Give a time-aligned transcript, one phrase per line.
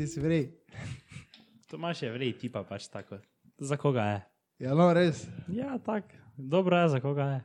[0.00, 0.48] ti si vrej.
[1.68, 3.20] Tomaš je vrej, tipa pač tako.
[3.60, 4.20] Za koga je?
[4.64, 5.28] Ja, no, res.
[5.52, 6.08] Ja, tak.
[6.40, 7.40] Dobro je, za koga je.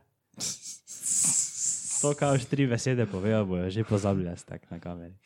[2.00, 5.20] To, kaj už tri besede povejo, bojo že pozabili, da ste tak na kameri.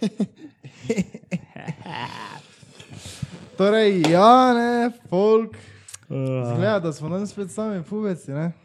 [3.60, 5.60] Torej, ja, ne, folk.
[6.08, 8.56] Zgleda, da smo danes spet sami pubeci, ne?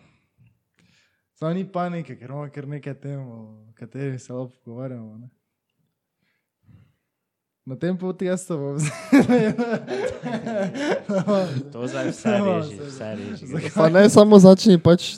[1.35, 5.27] Samo ni panike, ker imamo kar nekaj tem, o katerih se lahko pogovarjamo, ne?
[7.65, 8.77] Na tem podcastu bom
[11.73, 13.45] to zdaj vse reži, vse reži.
[13.73, 15.15] Pa ne samo začni pač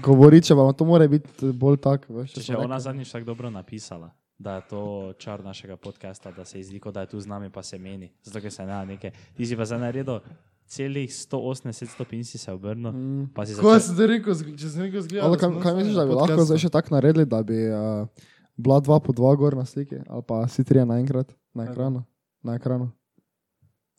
[0.00, 2.14] govoriti, če vam to mora biti bolj tako.
[2.16, 2.84] veš, Če sem je ona rekel.
[2.86, 4.08] zadnjič tako dobro napisala,
[4.40, 7.60] da je to čar našega podcasta, da se kot da je tu z nami, pa
[7.62, 8.08] se meni.
[8.24, 9.12] Zato, ker se ne nekaj.
[9.36, 10.24] Ti si pa zdaj naredil
[10.64, 12.88] celih 180 stopinj, si se obrnil.
[12.92, 13.28] Mm.
[13.36, 13.52] Pa si
[14.00, 15.28] rekel, če sem rekel zgleda.
[15.28, 18.08] Ali kaj, kaj misliš, da bi lahko zdaj še tako naredili, da bi uh,
[18.56, 22.04] bila dva po dva gor na sliki, ali pa vsi trije naenkrat na ekranu?
[22.42, 22.90] Na ekranu.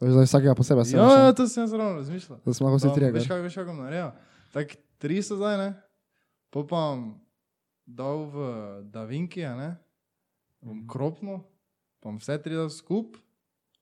[0.01, 2.39] Veš, Zdaj vsakega posebej se Ja, ja, to sem jaz ravno razmišljal.
[2.45, 3.11] Da smo lahko vsi Pa, trije.
[3.11, 4.11] Veš, kaj, veš, kako bom naredil?
[4.53, 5.69] Tako, tri so zdaj, ne?
[6.51, 7.21] Po pa bom
[7.85, 8.37] dal v
[8.91, 9.75] Davinki, ne?
[10.61, 11.43] Bom kropno,
[11.99, 13.15] pa bom vse tri dal skup,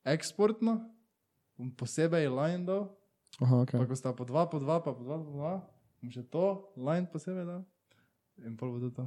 [0.05, 0.77] eksportno,
[1.57, 2.89] bom posebej line dal,
[3.41, 3.87] Aha, pa okay.
[3.87, 5.53] ko sta po dva, po dva, pa po dva, po dva,
[6.01, 7.65] bom še to line posebej dal.
[8.41, 9.05] In pol bo to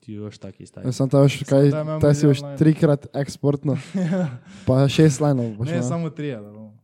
[0.00, 0.92] Ti još taki stari.
[0.92, 2.56] sem tam še kaj, da imam te si line.
[2.56, 3.76] trikrat eksportno,
[4.66, 5.56] pa šest linov.
[5.56, 5.88] boš ne, imel.
[5.88, 6.78] samo tri, da bomo.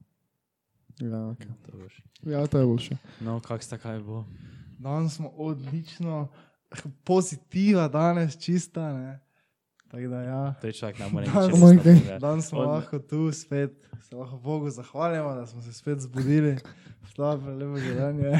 [1.00, 1.52] Ja, okay.
[1.66, 2.02] To boš.
[2.22, 2.96] ja, to je boljše.
[3.20, 4.24] No, kak sta kaj bo?
[4.78, 6.28] Danes smo odlično,
[7.04, 9.23] pozitiva danes, čista, ne?
[9.94, 10.54] Tako da ja.
[10.54, 11.50] To je človek resno God.
[11.52, 12.18] povedati.
[12.18, 13.70] Danes smo On- lahko tu spet,
[14.02, 16.56] se lahko Bogu zahvaljujemo, da smo se spet zbudili.
[17.06, 18.32] Slabo, lepo življenje.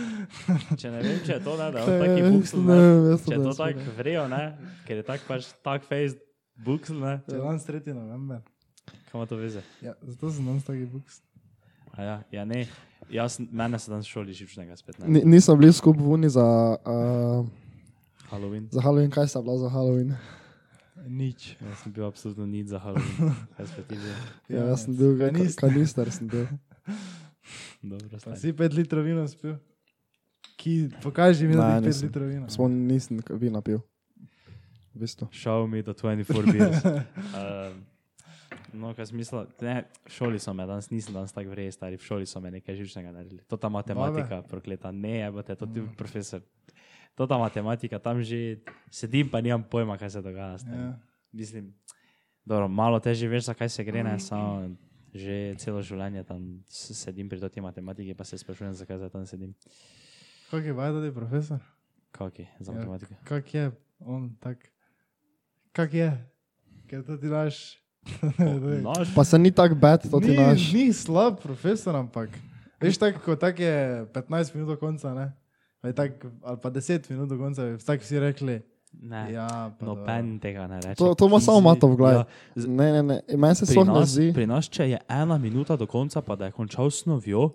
[0.78, 3.34] Če ne vem, če je to, ne, da je To taki buksel, ne ne, če
[3.34, 4.42] je to to tako vrejo, ne,
[4.86, 6.16] ker je tak pač tak face
[6.56, 7.92] buksel, ne, Če je danes 3.
[7.92, 8.40] november.
[9.10, 9.60] kam ima to veze?
[9.82, 11.20] Ja, zato sem danes taki buks.
[11.92, 12.64] A ja, ja ne,
[13.10, 16.46] jaz, mene se danes šoli živčnega spet, Ni, ne, nisem bil skupaj v Uni za,
[16.78, 17.44] uh,
[18.30, 18.68] Halloween.
[18.70, 20.16] za Halloween, kaj sta bila za Halloween?
[21.06, 21.54] Nič.
[21.60, 23.30] Jaz sem bil absolutno nič za Halloween.
[23.58, 24.12] Že?
[24.50, 25.68] Ja, jaz sem bil ka- kanister.
[25.70, 26.06] kanister.
[26.10, 26.46] Sem bil.
[27.82, 29.54] Dobro, si 5 litrov vina spil.
[30.58, 32.08] Ki, pokaži mi, da ti 5 nisem.
[32.10, 32.46] litrov vina.
[32.50, 33.78] Smo nisem vina pil.
[34.94, 35.30] V bistvu.
[35.30, 36.82] Show me the 24 beers.
[36.82, 37.86] Um,
[38.80, 42.02] no, kaj smisla, ne, v šoli so me, danes nisem danes tako vrej, stari, v
[42.02, 43.46] šoli so me nekaj živčnega naredili.
[43.46, 46.42] To ta matematika, prokleta, ne, evo te, to ti profesor.
[47.18, 50.54] To ta matematika, tam že sedim, pa nimam pojma, kaj se dogaja.
[50.56, 50.78] stari.
[50.78, 50.94] Ja.
[51.32, 51.74] Mislim,
[52.40, 54.70] dobro, malo težje veš, zakaj se gre, ne, samo
[55.10, 59.50] že celo življenje tam sedim pri toti matematiki, pa se sprašujem, zakaj zdaj tam sedim.
[60.46, 61.58] Kak je vaj tudi profesor?
[62.10, 62.76] Kak je za Ja.
[62.78, 63.14] matematiko?
[63.24, 63.64] Kak je
[63.98, 64.62] on tak?
[65.72, 66.12] Kak je?
[66.86, 67.80] Ker to ti daš.
[68.80, 70.72] Nož, Pa se ni tako bed, to ti ni, naš.
[70.72, 72.30] ni slab profesor, ampak
[72.78, 73.74] veš, tako ko tak je
[74.06, 75.26] 15 minut do konca, ne?
[75.82, 76.12] Ali, tak,
[76.42, 78.60] ali pa 10 minut do konca, tako vsi rekli.
[78.92, 80.02] ne, Ja, pa dobro.
[80.02, 80.94] noben tega ne reče.
[80.96, 82.16] To, to ima samo mato v glavi.
[82.16, 82.24] Ja,
[82.56, 83.20] z- Ne, ne, ne.
[83.30, 84.32] Meni se sploh ne zdi.
[84.32, 87.50] pri nas, če je ena minuta do konca, pa da je končal s novjo,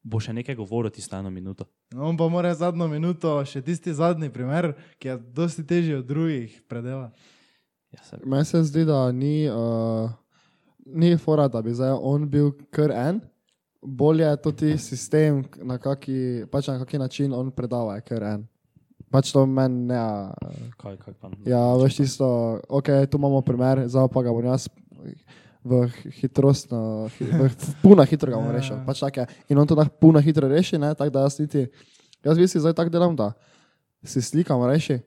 [0.00, 1.64] bo še nekaj govoril tisto eno minuto.
[1.90, 6.06] No, on pa mora zadnjo minuto, še tisti zadnji primer, ki je dosti težji od
[6.06, 7.10] drugih predela.
[7.90, 10.10] Ja, se, Meni se zdi, da ni, uh,
[10.86, 13.20] ni fora, da bi zdaj on bil kar en.
[13.82, 18.22] Bolje je to ti sistem, na kaki, pač na kaki način on predava, je kar
[18.22, 18.46] en.
[19.10, 20.00] Pač to meni ne.
[20.76, 22.28] Kaj, kaj pa, ja, veš tisto,
[22.68, 24.66] ok, tu imamo primer, zdaj pa ga bom jaz
[25.64, 25.86] v
[26.20, 27.48] hitrost, no, hi, v,
[27.82, 28.80] puno hitro ga bom Ja, rešil.
[28.86, 31.66] Pač take, in on to tako puno hitro reši, ne, tako da jaz niti,
[32.24, 33.32] jaz bi si zdaj tako delam, da
[34.02, 35.00] si slikam reši,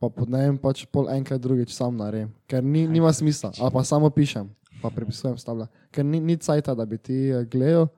[0.00, 4.10] pa podnem pač pol enkrat drugič sam naredim, ker ni, nima smisla, ali pa samo
[4.12, 4.48] pišem,
[4.82, 7.88] pa prepisujem stavlja, ker ni, ni cajta, da bi ti eh, gledal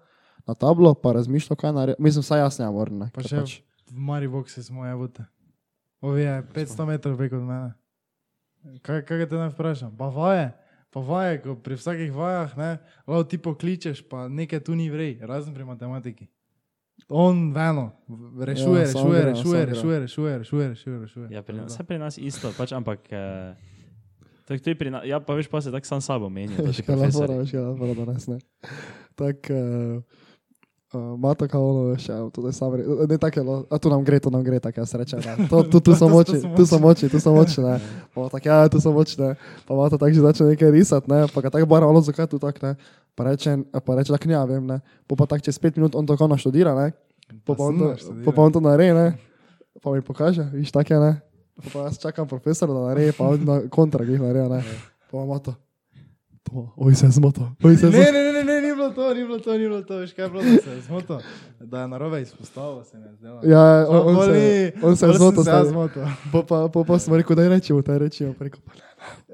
[0.47, 3.57] na tablo, pa razmišljal, kaj naredim, mislim, saj jaz ne morem, ne, Pa še pač,
[3.91, 5.27] v Mariboku smo jebote.
[6.01, 7.75] Ovi je 500 metrov prek od mene.
[8.83, 9.93] Kaj, kaj te naj vprašam?
[9.99, 10.53] Pa vaje,
[10.91, 12.71] pa vaje, ko pri vsakih vajah, ne,
[13.07, 16.27] lao ti pokličeš, pa nekaj tu ni vrej, razen pri matematiki.
[17.09, 17.93] On veno,
[18.41, 21.27] rešuje, Ja, rešuje, gre, rešuje, rešuje, rešuje, rešuje, rešuje, rešuje.
[21.31, 23.05] ja, pri nas, vse pri nas isto, pač, ampak.
[23.13, 23.55] Eh,
[24.49, 26.55] tak, to je pri nas, ja, pa veš, pa se tako sam sabo meni.
[26.59, 28.39] veš, kaj je fora, veš, kaj je fora danes, ne.
[29.15, 30.03] Tak, uh,
[30.97, 33.79] uh, Mata kao ono, veš, ja, to je sam re, ne tako je, lo- a
[33.79, 35.49] tu nam gre, tu nam gre, tako jaz rečem, ne.
[35.49, 37.81] To, tu, tu To- so to- moči, to tu so moči, tu so moči, ne.
[38.11, 39.35] Pa tako, ja, tu so moči, ne.
[39.63, 42.39] Pa Mata tako že začne nekaj risati, ne, pa ga tako bara, ono, zakaj tu
[42.39, 42.73] tako, ne.
[43.15, 44.79] Pa reče, pa reče, da knja, vem, ne.
[45.05, 46.93] Pa pa tako čez pet minut on to konno študira, ne.
[47.43, 47.87] Pa pa on to,
[48.23, 49.07] pa pa on to naredi, ne.
[49.77, 51.13] Pa mi pokaže, viš, tako je, ne.
[51.57, 54.61] Pa pa jaz čakam profesora, da naredi, pa on na kontra, ki jih naredi, ne.
[55.07, 55.55] Pa ima to.
[56.47, 59.15] To, oj se je zmotil, oj se je Ne, ne, ne, ne, ni bilo to,
[59.15, 61.17] ni bilo to, ni bilo to, veš kaj je bilo, da se je zmotil,
[61.61, 63.41] da je narobe izpostavil, se mi je zdelo.
[63.45, 65.69] Ja, on, on, Pol se, on se je zmotil, se stari.
[65.69, 66.03] zmotil.
[66.33, 68.73] Po pa, po pa smo rekel, da rečemo, da rečemo, pa rekel, pa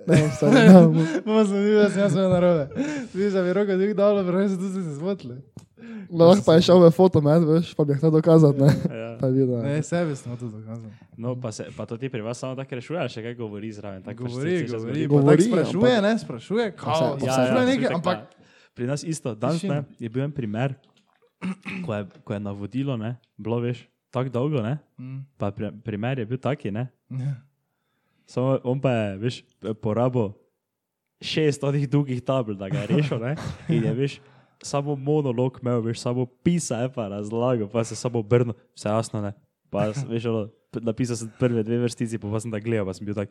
[0.06, 2.68] ne, ne, ne, stari, ne, mo- Mama sem videl, da sem jaz imel narobe.
[3.14, 5.36] Vidiš, da bi roko dvig dal, pa se tu si se zmotili.
[6.08, 8.70] Lahko pa je šel v fotomet, veš, pa bi hotel dokazati, ne.
[8.92, 9.08] Ja.
[9.20, 9.58] Pa je videl.
[9.60, 10.90] Ne, sebi sem to dokazal.
[11.14, 14.02] No, pa, se, pa to ti pri vas samo tako rešuje, še kaj govori zraven.
[14.02, 17.66] tako pač Govori, čas govori, govori, sprašuje, ampak- ne, sprašuje, kao, vse- Ja, sprašuje ja,
[17.66, 18.18] nekaj, ja, ampak
[18.72, 20.72] Pri nas isto, danes ne, je bil en primer,
[21.80, 26.16] ko je, ko je navodilo, ne, bilo veš, tako dolgo, ne, Mm, pa pri, primer
[26.16, 27.36] je bil taki, ne, ja.
[28.24, 29.34] samo on pa je, veš,
[29.76, 30.32] porabo
[31.20, 33.36] šest odih dolgih tabel, da ga je rešil, ne,
[33.68, 34.12] in je, veš,
[34.62, 39.20] samo monolog imel, veš, samo pisa je pa razlagal, pa se samo obrnil, vse jasno,
[39.20, 39.32] ne,
[39.70, 40.48] pa veš, ono,
[40.80, 43.28] napisal sem prve dve vrstici, pa, pa sem da gledal, pa sem bil tak,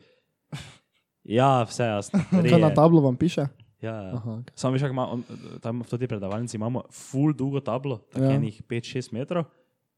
[1.24, 3.46] ja, vse jasno, Kaj na tablo vam piše?
[3.82, 4.12] Ja, ja.
[4.14, 4.52] Aha, ok.
[4.54, 5.24] Samo veš, ima, on,
[5.58, 8.36] tam v tej predavalnici imamo full dolgo tablo, tako Ja.
[8.36, 9.44] enih 5-6 metrov,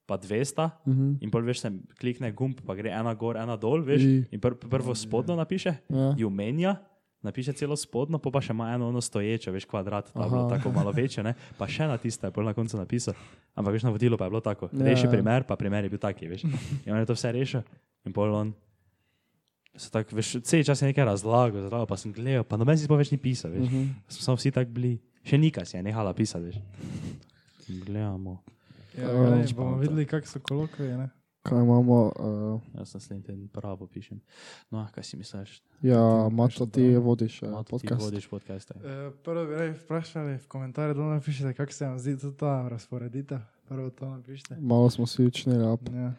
[0.07, 0.71] pa 200.
[0.87, 1.21] Mhm.
[1.21, 1.69] In pol veš, se
[2.01, 4.01] klikne gumb, pa gre ena gor, ena dol, veš.
[4.01, 4.15] I.
[4.33, 6.15] In pr prvo spodno napiše, Ja.
[6.17, 6.77] ju menja,
[7.25, 10.57] napiše celo spodno, pa, pa še ima eno ono stoječo, veš, kvadrat, tablo, Aha.
[10.57, 11.33] tako malo večje, ne?
[11.59, 13.17] pa še na tiste, je pol na koncu napisal.
[13.57, 15.11] Ampak veš, navodilo pa je bilo tako, Ja, reši ja.
[15.11, 16.45] primer, pa primer je bil taki, veš.
[16.85, 17.65] In on je to vse rešil.
[18.05, 18.53] In pol on.
[19.75, 22.87] Se tak, veš, cel čas je nekaj razlagal, razlagal, pa sem gledal, pa noben si
[22.87, 23.67] pa več ni pisal, veš.
[23.67, 23.89] Mhm.
[24.07, 24.95] Smo samo vsi tako bili.
[25.25, 26.61] Še nikaj si je nehala pisati, veš.
[27.89, 28.39] Gledamo.
[28.95, 31.09] Ja, nič bomo videli, kak so kolokvije, ne.
[31.45, 31.97] Kaj imamo?
[32.09, 34.21] Uh, Jaz naslednji teden pravo pišem.
[34.71, 35.63] No, a kaj si misliš?
[35.83, 38.01] ja, Ti pišeš ti vodiš Mato, ti podcast.
[38.03, 38.75] vodiš podcaste.
[38.77, 43.39] Eh, Prvo bi rej vprašali v komentarje, dol napišite, kak se vam zdi ta razporeditev.
[43.65, 44.57] Prvo to napišite.
[44.57, 46.13] Malo smo si učnili, up Ja,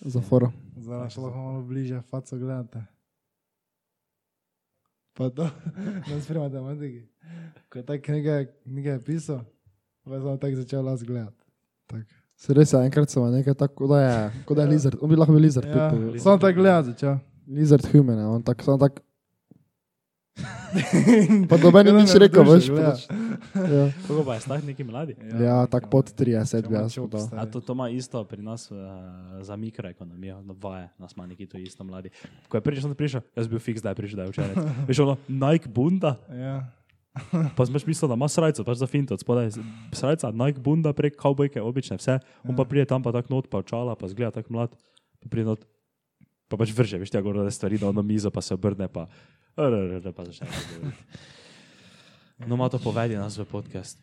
[0.00, 0.50] za foro.
[0.76, 2.82] zdaj še lahko malo bliže faco gledate.
[5.14, 5.46] Pa to,
[6.08, 7.02] ne pri matematiki.
[7.68, 9.40] Ko je ta knjiga, knjiga je pisal,
[10.02, 11.44] pa je samo tako začel las gledati.
[11.86, 12.06] Tak.
[12.38, 14.12] Se res je, enkrat sem nekaj tako, da je,
[14.46, 15.66] kot da je lizard, on bi lahko bil lizard.
[15.66, 16.18] Ja, tudi.
[16.18, 17.16] samo tako gledati začel.
[17.48, 19.00] Lizard human, on tak, samo tak.
[21.50, 22.70] Pa doben ni nič rekel, veš.
[22.70, 23.08] pa pač-
[23.58, 25.16] Ja, Koliko pa je star neki mladi?
[25.34, 26.94] ja tako pod 30 bi jaz.
[27.32, 28.78] A to, to ima isto pri nas uh,
[29.40, 32.10] za mikroekonomijo, no, vaje, nas ima neki to isto mladi.
[32.46, 34.54] Ko je prvič on prišel, jaz bil fiks, da je prišel, da je včeraj.
[34.88, 36.70] Veš, ono, Nike bunda, Ja.
[37.56, 39.56] Pa sem pač mislil, da ima srajco, pač za finto, od spodaj
[39.96, 42.18] srajca, Nike bunda, prek kavbojke, obične, vse.
[42.46, 44.76] On pa pride tam pa tako not, pa očala, pa zgleda tako mlad,
[45.22, 45.64] pa pride not,
[46.48, 49.08] pa pač vrže, veš, tega gore stvari na ono mizo, pa se obrne, pa,
[49.58, 50.50] rrr, pa začne.
[52.46, 53.98] No, ima to povedi nas v podcast.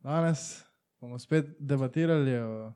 [0.00, 0.64] Danes
[1.00, 2.72] bomo spet debatirali o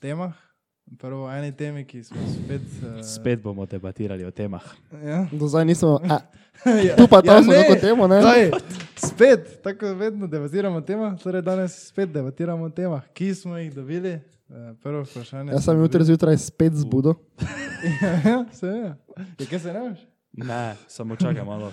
[0.00, 0.47] temah.
[0.96, 2.62] Prvo o eni temi, ki smo spet.
[2.82, 4.64] Uh, Spet bomo debatirali o temah.
[5.04, 5.26] Ja.
[5.32, 6.18] Do zdaj nismo, a,
[6.86, 6.96] ja.
[6.96, 8.20] tu pa tam smo ne, neko temo, ne?
[8.22, 8.50] Daj,
[8.96, 13.74] spet, tako vedno debatiramo o temah, torej danes spet debatiramo o temah, ki smo jih
[13.74, 14.20] dobili.
[14.48, 15.52] Eh, Prvo vprašanje.
[15.52, 17.14] Jaz sem jutri zjutraj spet zbudil.
[18.02, 18.94] Ja, ja, se je.
[19.38, 19.98] Ja, kaj se ne veš?
[20.32, 21.72] Ne, samo čakaj malo.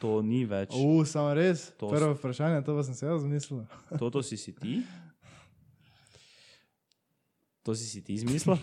[0.00, 0.74] To ni več.
[0.76, 1.70] U, samo res.
[1.80, 3.62] To Prvo vprašanje, to pa sem se jaz zmislil.
[3.98, 4.82] To, to si si ti?
[7.62, 8.56] To si si ti izmislil?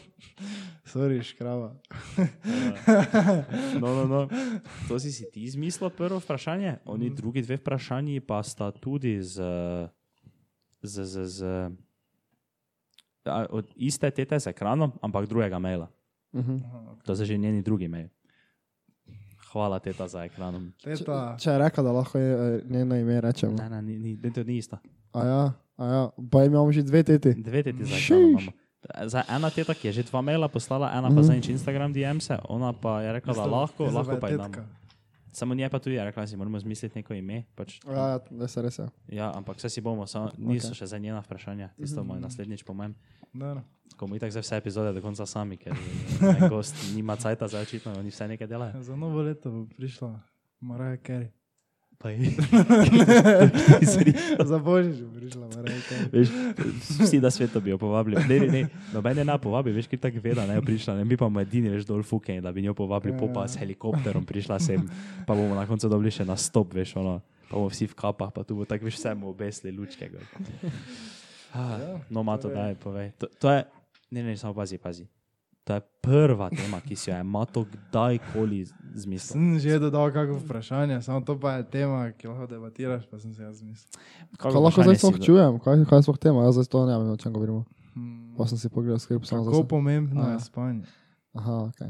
[0.91, 1.75] Sorry, škrava.
[3.81, 4.21] No, no, no.
[4.87, 6.77] To si si ti izmislil, prvo vprašanje.
[6.85, 9.41] Oni drugi dve vprašanji pa sta tudi z,
[10.81, 11.39] z, z, z
[13.25, 15.89] a, od iste tete z ekranom, ampak drugega maila.
[16.35, 16.57] Mhm.
[17.03, 18.09] To je že njeni drugi mail.
[19.51, 20.73] Hvala, teta, za ekranom.
[20.83, 23.55] Teta, Če je rekel, da lahko je eh, njeno ime rečemo.
[23.55, 24.77] Ne, ne, ni, ni, to ni isto.
[25.13, 27.33] A ja, a ja, pa imamo že dve teti.
[27.33, 28.51] Dve teti za ekranom imamo.
[29.03, 31.23] Za ena teta, ki je že dva maila poslala, ena pa Mhm.
[31.23, 34.37] za nič Instagram DM-se, ona pa je rekla, da lahko, Jaz lahko pa je je
[34.37, 34.49] damo.
[34.49, 34.65] tetka.
[35.31, 37.43] Samo nje pa tudi je rekla, da si moramo zmisliti neko ime.
[37.51, 38.87] Pač, Ja, ja, da se res je.
[39.09, 40.73] ja, ampak vse si bomo, samo niso Ok.
[40.75, 41.69] še za njena vprašanja.
[41.75, 42.95] Tisto bomo naslednjič po mojem.
[43.33, 43.61] Dobro.
[43.91, 45.75] Ko bomo itak zdaj vse epizode do konca sami, ker
[46.47, 48.79] gost nima cajta za očitno, oni vse nekaj delajo.
[48.79, 50.19] Za novo leto bo prišla
[50.61, 51.27] Maraja Kerry.
[51.97, 52.09] Pa
[54.51, 56.09] Za božič bo prišla Maraja Kerry.
[56.11, 56.29] Veš,
[56.99, 58.19] vsi na svetu bi jo povabili.
[58.27, 58.61] Ne, ne, ne,
[58.93, 60.99] noben je ne povabi, veš, ki tako ve, da ne je prišla.
[60.99, 63.57] Ne, mi pa bomo edini, veš, dol fuke, da bi njo povabili, po pa s
[63.57, 64.83] helikopterom prišla sem,
[65.23, 68.35] pa bomo na koncu dobili še na stop, veš, ono, pa bomo vsi v kapah,
[68.35, 70.11] pa tu bo tako, veš, vse bomo obesli lučke.
[70.11, 70.23] gor.
[71.55, 73.15] Ah, no, Mato, daj, povej.
[73.15, 73.63] To, to je,
[74.11, 75.07] ne, ne, samo pazi, pazi.
[75.65, 79.33] To je prva tema, ki si jo je Mato kdajkoli zmislil.
[79.33, 83.33] Sem že dodal kako vprašanje, samo to pa je tema, ki lahko debatiraš, pa sem
[83.33, 83.89] se jaz zmislil.
[84.37, 85.57] Kaj lahko zdaj sploh čujem?
[85.59, 86.45] Kaj, kaj je sploh tema?
[86.45, 87.65] Jaz zdaj to ne vem, o čem govorimo.
[87.93, 89.69] Hmm, Pa sem si pogledal skrip samo za Kako sebe.
[89.69, 90.31] pomembno A.
[90.31, 90.85] je spanje?
[91.33, 91.81] Aha, ok.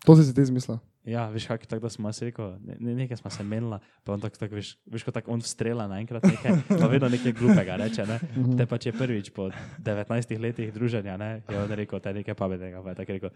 [0.00, 0.80] To si si ti izmislil.
[1.08, 4.12] Ja, veš, kako tako, da smo se rekel, ne, ne, nekaj smo se menila, pa
[4.12, 7.78] on tako, tak, veš, veš, kot tako on strela naenkrat nekaj, pa vedno nekaj glupega
[7.80, 8.18] reče, ne.
[8.58, 9.48] Te pa če prvič po
[9.80, 13.32] 19 letih druženja, ne, je on rekel, te nekaj pametnega, pa je tako rekel.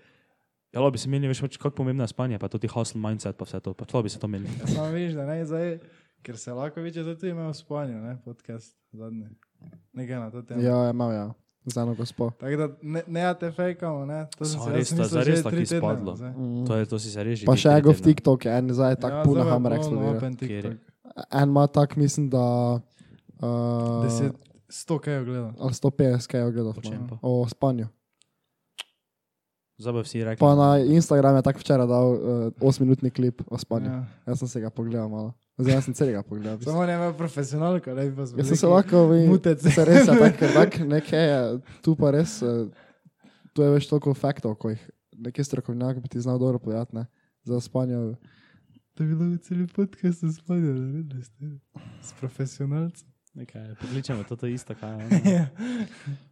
[0.74, 3.38] Ja, lo bi se menili, veš, pač, kako pomembna je spanje, pa tudi hustle mindset,
[3.40, 4.68] pa vse to, pa to bi se to menili.
[4.68, 5.78] Samo veš, da ne zdaj,
[6.26, 9.30] ker se lahko viče, da tu imamo spanje, ne, podcast zadnji.
[9.96, 10.60] Nekaj na to temo.
[10.60, 11.30] Ja, imam, ja.
[11.64, 12.30] Za eno gospo.
[12.38, 14.26] Tako da ne, ne te fejkamo, ne.
[14.38, 16.12] To So res, to- zares že tako izpadlo.
[16.36, 16.66] Mm.
[16.66, 17.46] To, je, to si se reži.
[17.46, 20.28] Pa še ego v TikTok, en zdaj tako Ja, puno je hammer eksplodira.
[20.40, 20.76] je?
[21.32, 22.80] En ima tak, mislim, da...
[23.40, 24.36] Uh, 10,
[24.68, 25.52] 100 kaj je gledal.
[25.58, 26.74] Ali 150 kaj je gledal.
[26.76, 27.16] O pa?
[27.22, 27.88] O spanju.
[29.78, 30.40] Bo vsi rekli.
[30.40, 32.20] Pa na Instagramu je tako včeraj dal uh,
[32.60, 33.90] 8-minutni klip o spanju.
[33.90, 34.04] Ja.
[34.26, 35.32] Jaz sem se ga pogledal malo.
[35.58, 36.58] Zdaj sem celega pogledal.
[36.60, 39.62] Samo ne ima profesionalka, ne bi pa Jaz sem se lahko, vi, Mutec.
[39.62, 42.66] se res, je ker tak nekaj je, tu pa res, eh,
[43.54, 44.82] tu je več toliko faktov, ko jih
[45.14, 47.06] neki strokovnjak bi ti znal dobro povedati, ne,
[47.44, 48.16] za spanje.
[48.94, 51.44] To je bilo cel podcast za spanje, naredili ste.
[52.02, 53.08] S profesionalcem.
[53.34, 55.20] Nekaj, pokličemo to, to isto, kaj je.
[55.34, 55.46] Ja.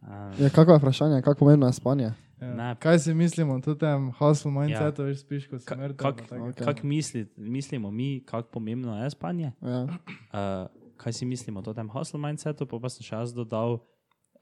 [0.07, 0.35] ono.
[0.39, 2.11] Ja, kako je vprašanje, kako pomembno je spanje?
[2.43, 2.53] Ja.
[2.53, 2.75] Ne.
[2.75, 5.07] Kaj si mislimo, to tem hustle mindsetu, Ja.
[5.07, 5.97] veš, spiš, ko si Ka- mrtev.
[5.97, 6.31] Kak.
[6.31, 6.59] Ok.
[6.59, 9.51] kak misli, mislimo mi, kako pomembno je spanje?
[9.61, 9.83] Ja.
[9.83, 13.79] Uh, kaj si mislimo o tem hustle mindsetu, pa, pa sem še jaz dodal,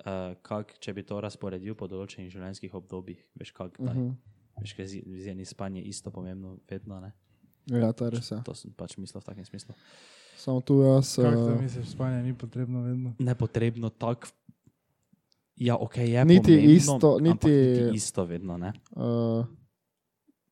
[0.06, 3.22] uh, kak, če bi to razporedil po določenih življenjskih obdobjih.
[3.40, 4.10] Veš, kak, Uh uh -huh.
[4.10, 4.62] -huh.
[4.62, 7.12] veš kaj z enim spanje isto pomembno, vedno ne.
[7.70, 8.32] ja, to je res.
[8.32, 8.42] Ja.
[8.42, 9.74] To sem pač mislil v takem smislu.
[10.38, 11.16] Samo tu jaz.
[11.16, 13.14] Kako to Uh, misliš, spanje ni potrebno vedno?
[13.20, 14.28] Nepotrebno tako.
[15.62, 18.74] Ja, ok, je Niti pomembno, isto- niti- niti isto vedno, ne.
[18.92, 19.46] uh,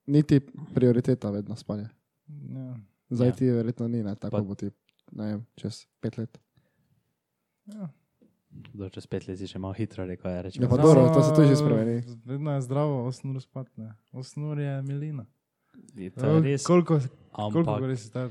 [0.06, 0.40] niti
[0.74, 1.88] prioriteta vedno spanje.
[2.28, 2.76] Ja.
[3.10, 3.34] Zdaj Ja.
[3.34, 4.70] ti verjetno ni, ne, tako Pa- bo ti,
[5.12, 6.38] ne vem, čez pet let.
[7.66, 7.90] Ja.
[8.74, 10.64] Do čez pet let si še malo hitro rekel, ja, rečemo.
[10.64, 12.02] Ja, pa dobro, to se tudi že spremeni.
[12.24, 13.94] Vedno je zdravo, 8 ur spat, ne.
[14.14, 15.26] 8 ur je milina.
[15.96, 17.00] Je to je res, Koliko,
[17.32, 17.82] koliko ampak?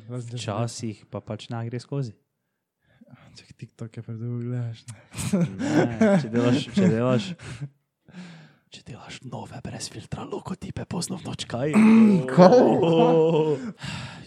[0.09, 2.13] Razen če si- včasih pa pač ne gre skozi.
[3.39, 4.85] Čak TikTok je predolgo gledaš.
[4.89, 4.95] Ne.
[5.59, 7.25] Ne, če delaš, če delaš,
[8.75, 11.69] če delaš nove brez filtra, logotipe pozno v noč, kaj?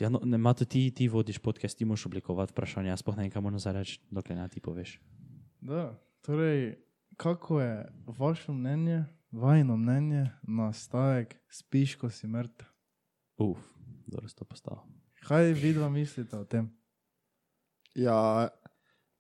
[0.02, 3.34] Ja, no, ne, Mato, ti, ti vodiš podcast, ti moraš oblikovati vprašanja, sploh ne vem,
[3.34, 4.96] kam moram zareči, dokler ne ti poveš.
[5.62, 5.92] Da,
[6.26, 6.80] torej,
[7.22, 7.76] kako je
[8.18, 12.66] vaše mnenje, vajno mnenje na stavek spiš, ko si mrtev?
[13.38, 13.62] Uf,
[14.08, 14.82] dobro si to postavil.
[15.22, 16.72] Kaj vi dva mislite o tem?
[17.94, 18.50] Ja,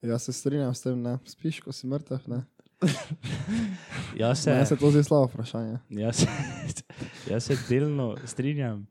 [0.03, 2.41] jaz se strinjam s tem, ne, spiš, ko si mrtev, ne.
[4.17, 5.77] Jaz se, Meni se to zdi slabo vprašanje.
[5.89, 6.27] jaz, se,
[7.31, 8.87] jaz se delno strinjam,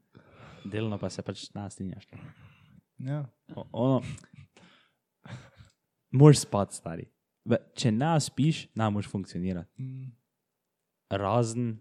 [0.65, 2.07] delno pa se pač ne strinjaš.
[2.99, 3.25] Ja.
[3.51, 4.03] O- Ono,
[6.11, 7.09] moraš spati, stari.
[7.45, 9.83] Ve, Če ne spiš, ne moreš funkcionirati.
[9.83, 10.11] Mm.
[11.11, 11.79] razen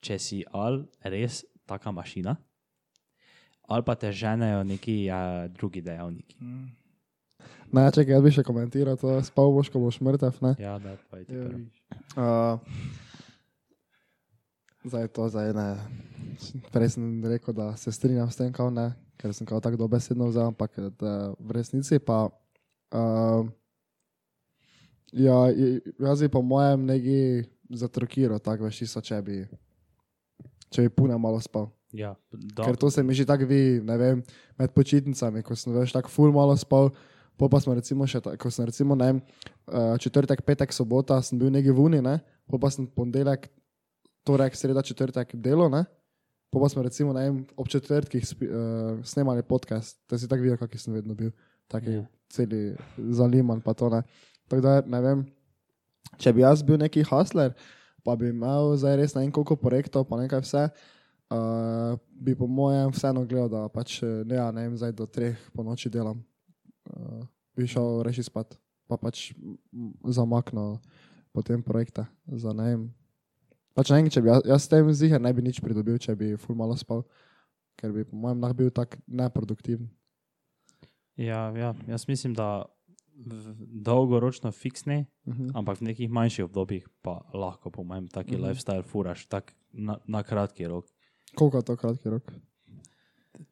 [0.00, 2.36] če si ali res taka mašina,
[3.62, 6.36] ali pa te ženejo neki uh, drugi dejavniki.
[6.40, 6.66] Mm.
[7.72, 10.54] Ne, čekaj, jaz bi še komentiral to, spal boš, ko boš mrtev, ne.
[10.62, 11.76] Ja, da, pa je Ja, viš.
[12.14, 12.58] Uh,
[14.84, 15.68] zdaj to, zdaj ne.
[16.74, 20.28] Prej sem rekel, da se strinjam s tem, kao ne, ker sem kao tako dobesedno
[20.30, 22.28] vzel, ampak da v resnici pa.
[22.94, 23.48] Uh,
[25.14, 25.38] ja,
[25.98, 29.40] jaz bi po mojem neki zatrokiral, tako veš, čisto, če bi,
[30.70, 31.70] če bi pune malo spal.
[31.94, 34.22] Ja, da, Ker to se mi že tako vi, ne vem,
[34.58, 36.90] med počitnicami, ko sem veš tako ful malo spal,
[37.38, 41.38] pol pa smo recimo še, ta- ko sem recimo, ne eh, četrtek, petek, sobota, sem
[41.38, 42.18] bil neki vuni, ne,
[42.50, 43.48] pol pa sem ponedeljek,
[44.24, 45.84] torek, sreda, četrtek delo, ne,
[46.52, 47.26] pol pa smo recimo, ne
[47.58, 51.32] ob četrtkih spi, uh, snemali podcast, da si tako videl, kak sem vedno bil,
[51.68, 52.00] taki Ja.
[52.00, 52.06] yeah.
[52.30, 52.60] celi
[53.10, 54.02] zaliman pa to ne.
[54.48, 55.24] Tako da, ne vem,
[56.18, 57.54] če bi jaz bil neki hustler,
[58.04, 60.62] pa bi imel zdaj res ne vem koliko projektov, pa nekaj vse,
[61.34, 65.34] uh, bi po mojem vseeno gledal, da pač ne, ja, ne vem, zdaj do treh
[65.56, 66.22] po noči delam.
[66.84, 67.24] Uh,
[67.56, 69.32] bi šel reči spat, pa pač
[70.04, 70.78] zamaknil
[71.32, 72.82] potem projekte za ne vem.
[73.74, 76.14] Pač ne vem, če bi jaz, jaz s tem ziger ne bi nič pridobil, če
[76.14, 77.02] bi ful malo spal,
[77.76, 79.88] ker bi po mojem lahko bil tak neproduktiven.
[81.16, 82.66] ja, ja, jaz mislim, da
[83.86, 85.50] dolgoročno fiksne, Uh -huh.
[85.54, 88.40] ampak v nekih manjših obdobjih pa lahko, po mojem, taki Mhm.
[88.40, 88.48] mm -hmm.
[88.48, 90.84] lifestyle furaš, tak na, na kratki rok,
[91.34, 92.32] Koliko je to kratki rok?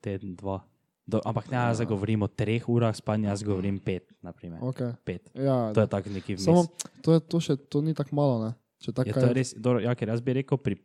[0.01, 0.61] teden, dva.
[1.05, 4.61] Do, ampak ne, jaz zdaj govorim o treh urah spanja, jaz govorim pet, naprimer.
[4.63, 4.95] Okay.
[5.05, 5.31] Pet.
[5.35, 6.45] Ja, To je tako neki vmes.
[6.45, 6.63] Samo
[7.01, 8.51] to, je, to, še, to ni tako malo, ne?
[8.79, 10.79] Če Ja, to je res, dobro, ja, ker jaz bi rekel, pri,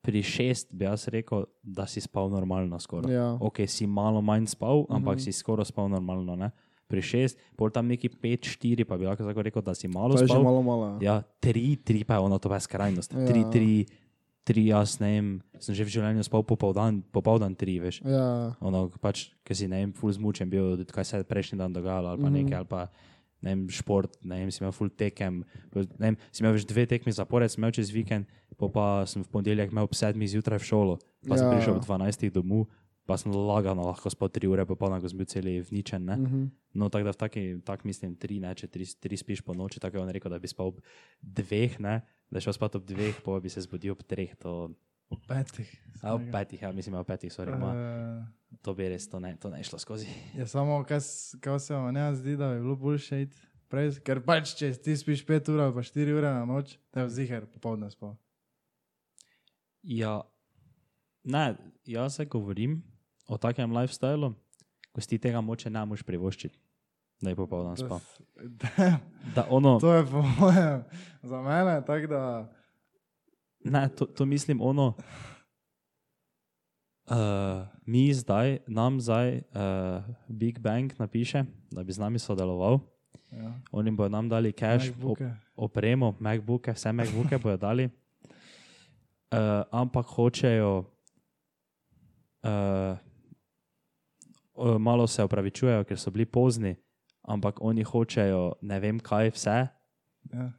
[0.00, 3.08] pri šest bi jaz rekel, da si spal normalno skoraj.
[3.08, 3.36] Ja.
[3.38, 5.22] Ok, si malo manj spal, ampak Mhm.
[5.22, 6.34] si skoraj spal normalno.
[6.34, 6.50] Ne?
[6.84, 10.26] Pri šest, pol tam neki pet, štiri, pa bi lahko rekel, da si malo To
[10.26, 10.42] spal.
[10.42, 10.84] malo malo.
[10.94, 10.98] Ja.
[11.00, 13.12] Ja, tri, tri pa je ono, to pa je skrajnost.
[13.12, 13.24] Ja.
[13.24, 13.70] Tri, tri,
[14.44, 15.28] tri, jaz ne vem,
[15.62, 18.02] sem že v življenju spal popoldan, popoldan tri, veš.
[18.02, 21.74] Ja, Ono, pač, ker si, ne vem, full zmučen bil, kaj se je prejšnji dan
[21.74, 22.34] dogajalo, ali pa mm.
[22.34, 22.44] -hmm.
[22.44, 22.80] nekaj, ali pa,
[23.42, 25.44] ne vem, šport, ne vem, si imel full tekem,
[25.74, 28.26] ne vem, si imel več dve tekmi zapored, sem imel čez vikend,
[28.58, 31.52] po pa sem v ponedeljek imel ob sedmih zjutraj v šolo, pa sem Ja.
[31.56, 32.66] prišel ob dvanajstih domov,
[33.06, 36.16] pa sem lagano lahko spal tri ure, popolno, ko sem bil cel vničen, ne.
[36.16, 36.44] mhm.
[36.78, 39.80] No, tako da v taki, tak mislim, tri, ne, če tri, tri spiš po noči,
[39.82, 40.78] tako je on rekel, da bi spal ob
[41.20, 41.98] dveh, ne,
[42.32, 44.70] da šel spat ob dveh, pa bi se zbudil ob treh, to,
[45.12, 45.68] ob petih.
[46.00, 49.34] a ob petih, ja, mislim, ob petih, sorry, ma, Uh, to bi res, to ne,
[49.40, 50.08] to ne šlo skozi.
[50.38, 53.36] je samo, kaj, se vam ne zdi, da bi bilo boljše iti
[53.72, 57.04] prej, ker pač, če ti spiš 5 ur ali pa 4 ure na noč, te
[57.04, 58.16] je vziher popoldne spal.
[59.82, 60.20] Ja,
[61.24, 61.44] ne,
[61.88, 62.80] jaz se govorim
[63.28, 64.34] o takem lifestylu,
[64.92, 66.58] ko si tega moče ne moš privoščiti,
[67.22, 68.00] da je popoldan spal.
[68.62, 68.98] da,
[69.34, 70.84] Da ono, to je po mojem,
[71.22, 72.22] za mene tako da.
[73.64, 74.94] ne, to, to mislim ono.
[77.02, 82.78] Uh, mi zdaj, nam zdaj uh, Big Bang napiše, da bi z nami sodeloval.
[83.32, 85.18] Ja, Oni bodo nam dali cash, op,
[85.56, 87.88] opremo, MacBooke, vse MacBooke bodo dali.
[89.32, 90.84] Uh, ampak hočejo,
[92.44, 92.96] uh,
[94.78, 96.76] malo se opravičujejo, ker so bili pozni,
[97.22, 99.68] ampak oni hočejo ne vem kaj vse
[100.32, 100.52] Ja.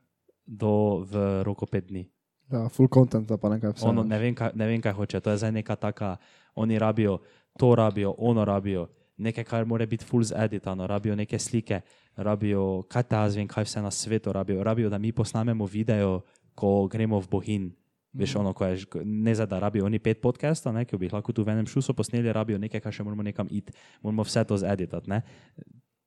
[0.45, 2.09] do v roku pet dni.
[2.51, 3.85] ja, full content, pa nekaj vse.
[3.87, 5.19] Ono, ne, vem, kaj, ne vem, kaj hoče.
[5.19, 6.17] To je zdaj neka taka,
[6.55, 7.19] oni rabijo,
[7.57, 11.81] to rabijo, ono rabijo, nekaj, kar mora biti full zeditano, rabijo neke slike,
[12.15, 14.63] rabijo, kaj ta zvem, kaj vse na svetu rabijo.
[14.63, 16.21] Rabijo, da mi posnamemo video,
[16.55, 17.71] ko gremo v Bohin.
[18.13, 21.13] Veš, ono, ko je, ne za da rabijo oni pet podcastov, ne, ki bi jih
[21.13, 24.43] lahko tu v enem šusu posneli, rabijo nekaj, kar še moramo nekam iti, moramo vse
[24.43, 25.09] to zeditati.
[25.09, 25.21] ne.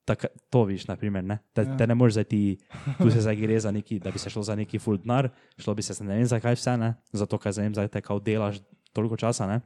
[0.05, 1.41] Tak, to viš, na primer, ne?
[1.51, 1.77] Te, Ja.
[1.77, 2.59] te ne moreš zdaj ti,
[2.97, 5.75] tu se zdaj gre za neki, da bi se šlo za neki full denar, šlo
[5.75, 6.95] bi se ne vem zakaj vse, ne?
[7.13, 9.59] Zato, ker zdaj, zdaj te kao delaš toliko časa, ne?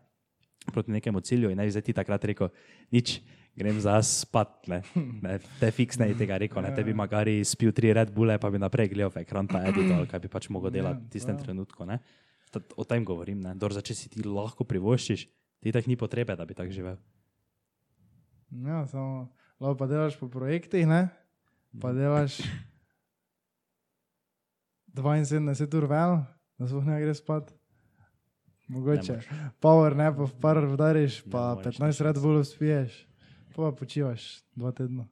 [0.66, 2.48] Proti nekemu cilju in ne bi zdaj ti takrat rekel,
[2.90, 3.20] nič,
[3.55, 4.81] grem za spat, ne?
[5.20, 6.72] ne te fiks ne bi tega rekel, ne?
[6.72, 9.92] Te bi magari spil tri Red Bulle, pa bi naprej gledal v ekran pa edito,
[9.92, 11.42] ali kaj bi pač mogel delati v tistem Ja.
[11.42, 12.00] trenutku, ne?
[12.00, 12.30] Tad
[12.77, 13.55] O tem govorim, ne?
[13.55, 15.27] Dor, če si ti lahko privoščiš,
[15.63, 16.97] ti tak ni potrebe, da bi tako živel.
[18.51, 19.29] Ja, samo,
[19.63, 21.07] lahko pa delaš po projektih, ne?
[21.79, 22.41] Pa delaš
[24.95, 26.25] 72 ur ven,
[26.59, 27.55] da sploh ne greš spat.
[28.71, 29.13] Mogoče.
[29.13, 29.29] moreš.
[29.63, 33.07] Power ne, pa v par vdariš, Ne pa moreš, 15 Red Bullov spiješ,
[33.55, 35.07] pa pa počivaš dva tedna.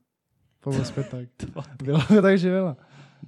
[0.62, 1.62] Pa bo spet tako.
[1.84, 2.74] Bi lahko tako živela.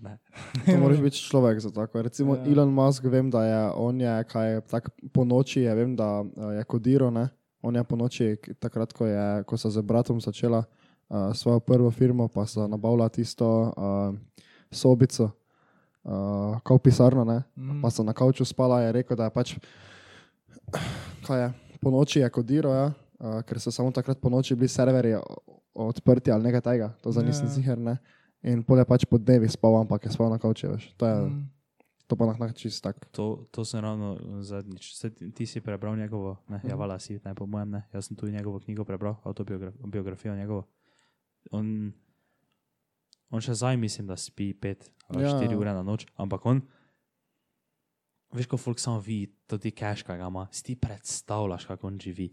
[0.03, 0.19] Ne.
[0.67, 2.03] To moraš biti človek za tako.
[2.03, 2.47] Recimo Ja.
[2.47, 6.55] Elon Musk, vem, da je on je, kaj, tak po noči, je, vem, da eh,
[6.61, 7.29] je kodiral, ne?
[7.63, 11.91] On je po noči, takrat, ko, je, ko so z bratom začela uh, svojo prvo
[11.91, 14.17] firmo, pa so nabavila tisto uh,
[14.73, 15.29] sobico,
[16.09, 17.43] uh, kot pisarno, ne?
[17.57, 17.83] Mm.
[17.83, 19.55] pa so na kavču spala, je rekel, da je pač,
[21.27, 21.53] kaj je,
[21.85, 22.87] po noči je kodiral, ja?
[23.21, 25.21] uh, ker so samo takrat po noči bili serverji
[25.75, 27.53] odprti ali nekaj tega, to za nisem Ja.
[27.53, 27.99] ziger, ne.
[28.43, 30.97] In pol je pač po dnevi spal, ampak je spal na kavču, veš.
[30.97, 31.29] To je, mm.
[31.29, 31.45] Mm.
[32.09, 32.97] to pa nah čist tak.
[33.13, 34.97] To, to sem ravno zadnjič.
[34.97, 37.83] Se, ti, si prebral njegovo, ne, ja, vala si, ne, po mojem, ne.
[37.93, 40.65] Jaz sem tudi njegovo knjigo prebral, autobiografijo njegovo.
[41.51, 41.93] On,
[43.31, 45.31] on še zdaj mislim, da spi pet ali Ja.
[45.31, 46.61] štiri ure na noč, ampak on,
[48.31, 51.87] veš, ko folk samo vidi, to ti cash, kaj ga ima, si ti predstavljaš, kako
[51.87, 52.31] on živi.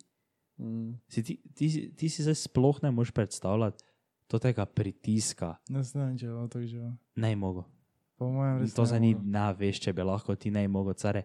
[0.58, 0.94] Mm.
[1.10, 3.84] Si ti, ti, si- ti si zdaj sploh ne moreš predstavljati
[4.28, 6.92] to tega pritiska, Ne znam, če bo tako živel.
[7.16, 7.66] ne mogo.
[8.18, 11.24] Po mojem res To za ni na veš, če bi lahko ti ne mogo, care.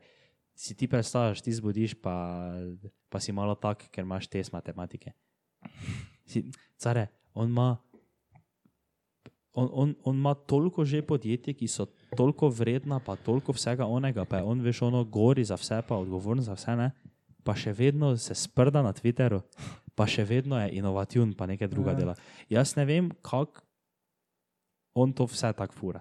[0.54, 2.12] Si ti predstavljaš, ti zbudiš, pa,
[3.08, 5.12] pa si malo tak, ker imaš test matematike.
[6.28, 6.44] Si,
[6.76, 7.76] care, on ima.
[9.54, 11.86] On, on, on ima toliko že podjetij, ki so
[12.16, 15.96] toliko vredna, pa toliko vsega onega, pa je on veš ono gori za vse, pa
[15.96, 16.90] odgovoren za vse, ne?
[17.42, 19.42] Pa še vedno se sprda na Twitteru,
[19.94, 21.96] pa še vedno je inovativen, pa nekaj druga Ja.
[21.96, 22.14] dela.
[22.48, 23.60] Jaz ne vem, kako
[24.94, 26.00] on to vse tako fura.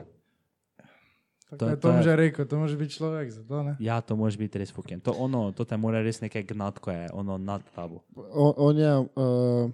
[1.51, 3.75] To- je to Tom je- že rekel, to može biti človek za to, ne?
[3.77, 5.01] Ja, to može biti res fucking.
[5.01, 7.99] To, ono, to te mora res nekaj gnat, ko je ono nad tabo.
[8.15, 9.71] On, on je, uh,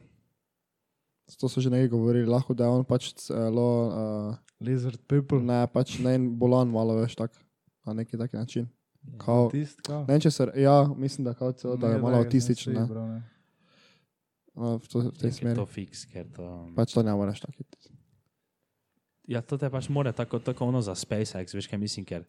[1.32, 5.38] to so že nekaj govorili, lahko da je on pač celo, uh, Lizard people.
[5.40, 7.32] ne, pač ne bolan malo, veš, tak,
[7.86, 8.66] na neki taki način.
[9.18, 10.06] Kao, Autist, kao.
[10.08, 12.24] ne se, ja, mislim, da, kao celo, da je malo
[12.56, 13.22] sem ne, ne.
[14.56, 15.56] v, to, v tej smeri.
[15.56, 16.70] To fiks, ker to.
[16.76, 17.64] Pač to ne moreš taki.
[19.28, 22.24] Ja, to te pač more tako, tako ono za SpaceX, veš kaj mislim, ker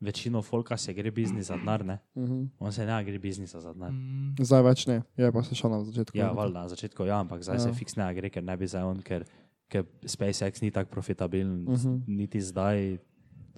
[0.00, 1.98] večino folka se gre biznis za denar, ne?
[2.14, 2.48] Uh -huh.
[2.58, 3.90] On se ne gre biznisa za denar.
[3.92, 4.34] Mm.
[4.40, 6.18] Zdaj več ne, je pa se šel na začetku.
[6.18, 7.60] Ja, valjda, na začetku ja, ampak zdaj ja.
[7.60, 7.74] se Ja.
[7.74, 9.24] fiks ne gre, ker ne bi zdaj on, ker,
[9.68, 11.74] ker SpaceX ni tako profitabilen, Mhm.
[11.74, 12.02] -huh.
[12.06, 12.98] niti zdaj,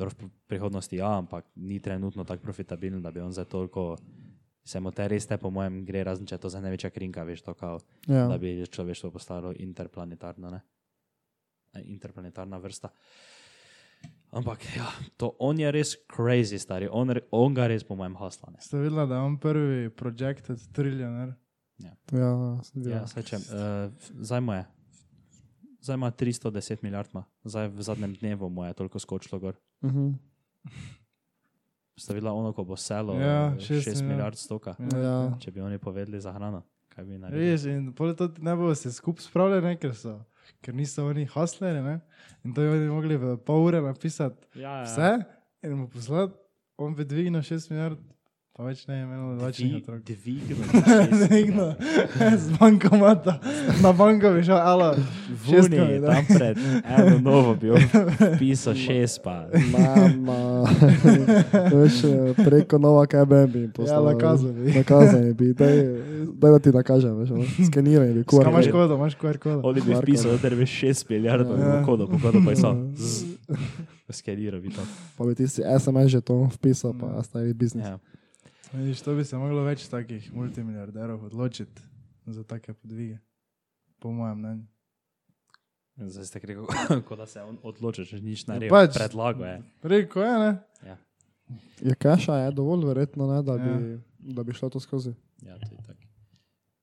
[0.00, 3.96] Dobro, v prihodnosti ja, ampak ni trenutno tako profitabilen, da bi on za toliko.
[4.62, 7.20] Se mu te res te, po mojem, gre razen če je to za največja krinka,
[7.22, 8.24] veš, to kao, Ja.
[8.26, 10.60] da bi človeštvo postalo interplanetarno, ne?
[11.76, 12.88] Interplanetarna vrsta.
[14.30, 14.86] Ampak ja,
[15.16, 16.88] to on je res crazy, stari.
[16.88, 18.52] On, on ga res, po mojem, hasla.
[18.52, 18.60] Ne?
[18.62, 21.34] Ste videli, da je on prvi projected triljoner?
[21.78, 22.30] Ja, Ja,
[22.74, 23.06] videl.
[23.06, 24.64] saj če, uh, zdaj mu je.
[25.80, 27.24] Zdaj ima 310 milijard, ima.
[27.44, 29.56] zdaj v zadnjem dnevu mu je toliko skočilo gor.
[29.82, 30.10] Mhm.
[31.96, 34.36] Ste videla ono, ko bo selo Ja, 6 šest milijard.
[34.36, 34.74] stoka.
[34.94, 35.36] Ja.
[35.38, 37.50] Če bi oni povedali za hrano, kaj bi naredili?
[37.50, 40.14] Res, in to ne bo se skupaj spravljali, ne, ker, so,
[40.62, 42.00] ker niso oni hasleri, ne?
[42.44, 44.84] in to bi oni mogli v pol ure napisati Ja, ja.
[44.84, 45.10] vse
[45.62, 46.32] in mu poslati,
[46.78, 47.98] on bi dvignil 6 milijard,
[48.60, 50.00] pa več ne je imel večnih Dvi- otrok.
[50.12, 50.56] Dvignil.
[51.08, 51.70] Dvignil
[52.36, 53.38] z bankomata,
[53.80, 54.90] na banko bi šel, alo,
[55.40, 56.04] šest Vuni, milijard.
[56.04, 57.80] tam pred eno novo bi on
[58.36, 59.48] pisal šest pa.
[59.72, 60.68] Mama,
[61.72, 62.02] veš,
[62.36, 64.04] preko nova KBM bi jim poslal.
[64.04, 64.72] Ja, nakazal bi.
[64.74, 65.76] Nakazal bi, daj,
[66.34, 67.32] daj da ti nakažem, veš,
[67.64, 69.60] skeniraj bi, Kaj imaš kodo, imaš QR kodo.
[69.64, 71.80] Oni bi pisali, da bi šest milijardov Ja.
[71.82, 72.76] kodo, po kodo pa je sam.
[74.10, 74.82] Skeniral bi to.
[75.16, 77.86] Pa bi ti si SMS že to vpisal, pa stari biznis.
[77.86, 77.98] Ja.
[78.72, 81.82] Vidiš, to bi se moglo več takih multimiliarderov odločiti
[82.26, 83.18] za take podvige,
[83.98, 84.66] po mojem mnenju.
[86.00, 86.66] Zdaj ste rekel,
[87.08, 88.70] kot da se on odloči, če nič Ja, naredi.
[88.70, 88.94] pač.
[88.94, 89.56] Predlago je.
[89.84, 90.52] Reko je, ne?
[90.82, 90.96] Ja,
[91.80, 93.98] Je keša, je dovolj verjetno, ne, da, bi,
[94.30, 95.12] da bi šlo to skozi.
[95.42, 96.06] ja to je tako.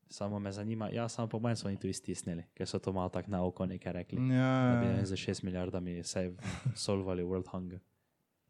[0.09, 3.09] Samo me zanima, ja, samo po mojem so oni tu iztisnili, ker so to malo
[3.09, 4.17] tako na oko nekaj rekli.
[4.17, 6.33] Da bi Ja, ne, za 6 milijardami se
[6.75, 7.79] solvali World Hunger.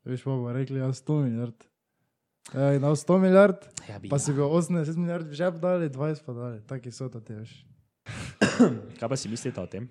[0.04, 1.64] veš pa bo rekli, ja, 100 milijard.
[2.54, 4.20] Ja, in dal 100 milijard, Ja, bi, pa ja.
[4.20, 7.52] si bi 80 milijard v žep dali, 20 pa dali, taki so to te, veš.
[9.00, 9.88] Kaj pa si mislite o tem?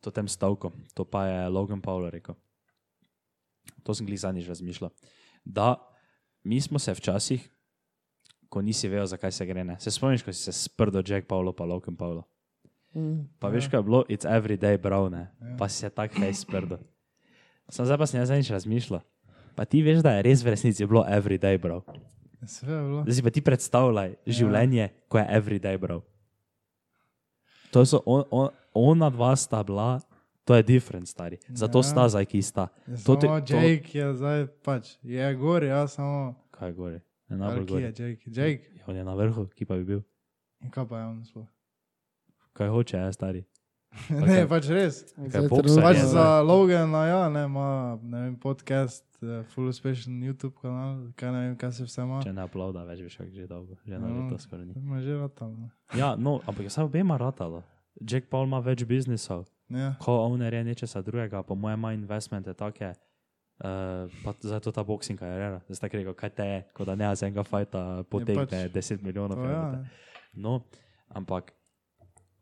[0.00, 2.36] To tem stavku, to pa je Logan Paul rekel.
[3.84, 4.92] To sem glih zadnjič razmišljal.
[5.44, 5.76] Da,
[6.44, 7.44] mi smo se včasih,
[8.48, 9.76] ko nisi vedel, zakaj se gre, ne.
[9.80, 12.24] Se spomniš, ko si se sprdo Jack Paulo pa Logan Paulo.
[12.96, 13.28] Mm.
[13.38, 15.28] Pa veš, kaj je bilo, it's every day, bro, ne.
[15.58, 16.80] Pa si se tak face sprdo.
[17.68, 19.02] Sem zdaj pa sem jaz zadnjič razmišljal.
[19.56, 21.80] Pa ti veš, da je res v resnici bilo every day, bro.
[22.42, 23.02] Je bilo.
[23.02, 24.32] Zdaj si pa ti predstavljaj Ja.
[24.34, 26.02] življenje, ko je every day, bro.
[27.70, 30.00] To so on, on, ona dva sta bila,
[30.44, 31.38] to je different, stari.
[31.48, 31.82] Zato Ja.
[31.84, 32.68] sta zdaj, ki sta.
[32.86, 37.00] Ja, To ti- to- Jake je zdaj pač, je gor, ja, samo, Kaj je gore?
[37.26, 37.82] Je najbolj kje gore.
[37.82, 38.22] je Jake?
[38.28, 38.64] Jake?
[38.74, 40.00] Ja, On je na vrhu, ki pa bi bil.
[40.60, 41.46] In kaj pa je on sploh?
[42.52, 43.42] Kaj hoče, je stari.
[44.10, 45.02] Ne, pač res.
[45.16, 51.08] Pač je, za Logana, ja, ne, ima, ne vem, podcast, uh, full uspešen YouTube kanal,
[51.16, 52.20] kaj ne vem, kaj se vse ima.
[52.22, 53.78] Če ne aplauda, več veš, kako že dolgo.
[53.86, 54.26] Že na No.
[54.26, 54.74] leto skoraj ni.
[54.76, 55.70] Ima že ratalo.
[56.00, 57.62] Ja, no, ampak je samo obema ratalo.
[57.96, 59.46] Jack Paul ima več biznisov.
[59.72, 59.94] Ja.
[59.98, 62.92] Ko owner je nečesa drugega, po mojem ima investmente take.
[63.56, 65.62] Uh, pa zdaj to ta boxing karijera.
[65.64, 68.68] Zdaj tako rekel, kaj te je, kot da ne z enega fajta potegne pač.
[68.68, 69.40] 10 milijonov.
[69.48, 69.80] Ja.
[70.36, 70.60] No,
[71.08, 71.56] ampak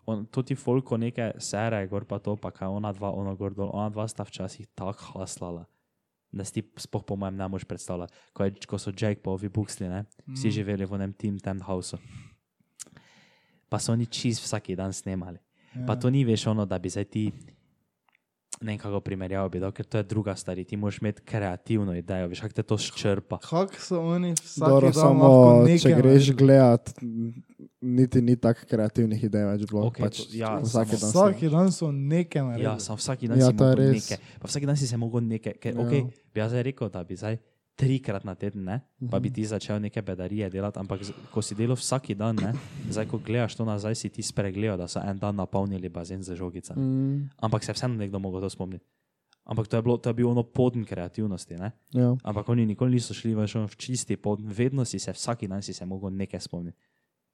[0.06, 3.54] on, to ti folko neke sere, gor pa to, pa kaj ona dva, ona gor
[3.54, 5.64] dol, ona dva sta včasih tako haslala.
[6.34, 8.12] Da si ti spoh po mojem ne moš predstavljati.
[8.32, 10.50] Ko, je, ko so Jake pa ovi buksli, ne, vsi Mm.
[10.50, 11.98] živeli v enem team tent houseu.
[13.68, 15.38] Pa so oni čist vsak dan snemali.
[15.74, 15.86] Ja.
[15.86, 17.32] Pa to ni veš ono, da bi zdaj ti
[18.64, 20.56] nekako primerjal, bi dal, ker to je druga stvar.
[20.58, 23.38] Ti moraš imeti kreativno idejo, veš, kako te to ščrpa.
[23.38, 25.28] Kako so oni vsak Dobro, dan samo
[25.62, 26.94] nekaj če greš gledat,
[27.80, 29.86] niti ni tako kreativnih idej več bilo.
[29.86, 31.10] Okej, pač to- ja, vsak dan.
[31.10, 32.64] Vsak dan so nekaj naredili.
[32.64, 34.18] Ja, sam vsak dan Ja, si mogel nekaj.
[34.40, 35.80] Pa vsak dan si se mogel nekaj, ker Ja.
[35.80, 36.02] okay,
[36.34, 37.36] bi jaz rekel, da bi zdaj
[37.74, 39.22] trikrat na teden, ne, pa Mhm.
[39.22, 42.52] bi ti začel neke bedarije delati, ampak ko si delal vsak dan, ne,
[42.88, 46.34] zdaj ko gledaš to nazaj, si ti spregledal, da so en dan napolnili bazen z
[46.34, 46.78] žogicami.
[46.78, 48.84] Mm, Ampak se vseeno nekdo mogel to spomniti.
[49.44, 51.54] Ampak to je, bilo, to je bil ono poden kreativnosti.
[51.54, 51.72] Ne?
[51.90, 52.16] ja.
[52.22, 55.72] Ampak oni nikoli niso šli več v čisti poden, vedno si se vsak dan si
[55.72, 56.78] se mogel nekaj spomniti.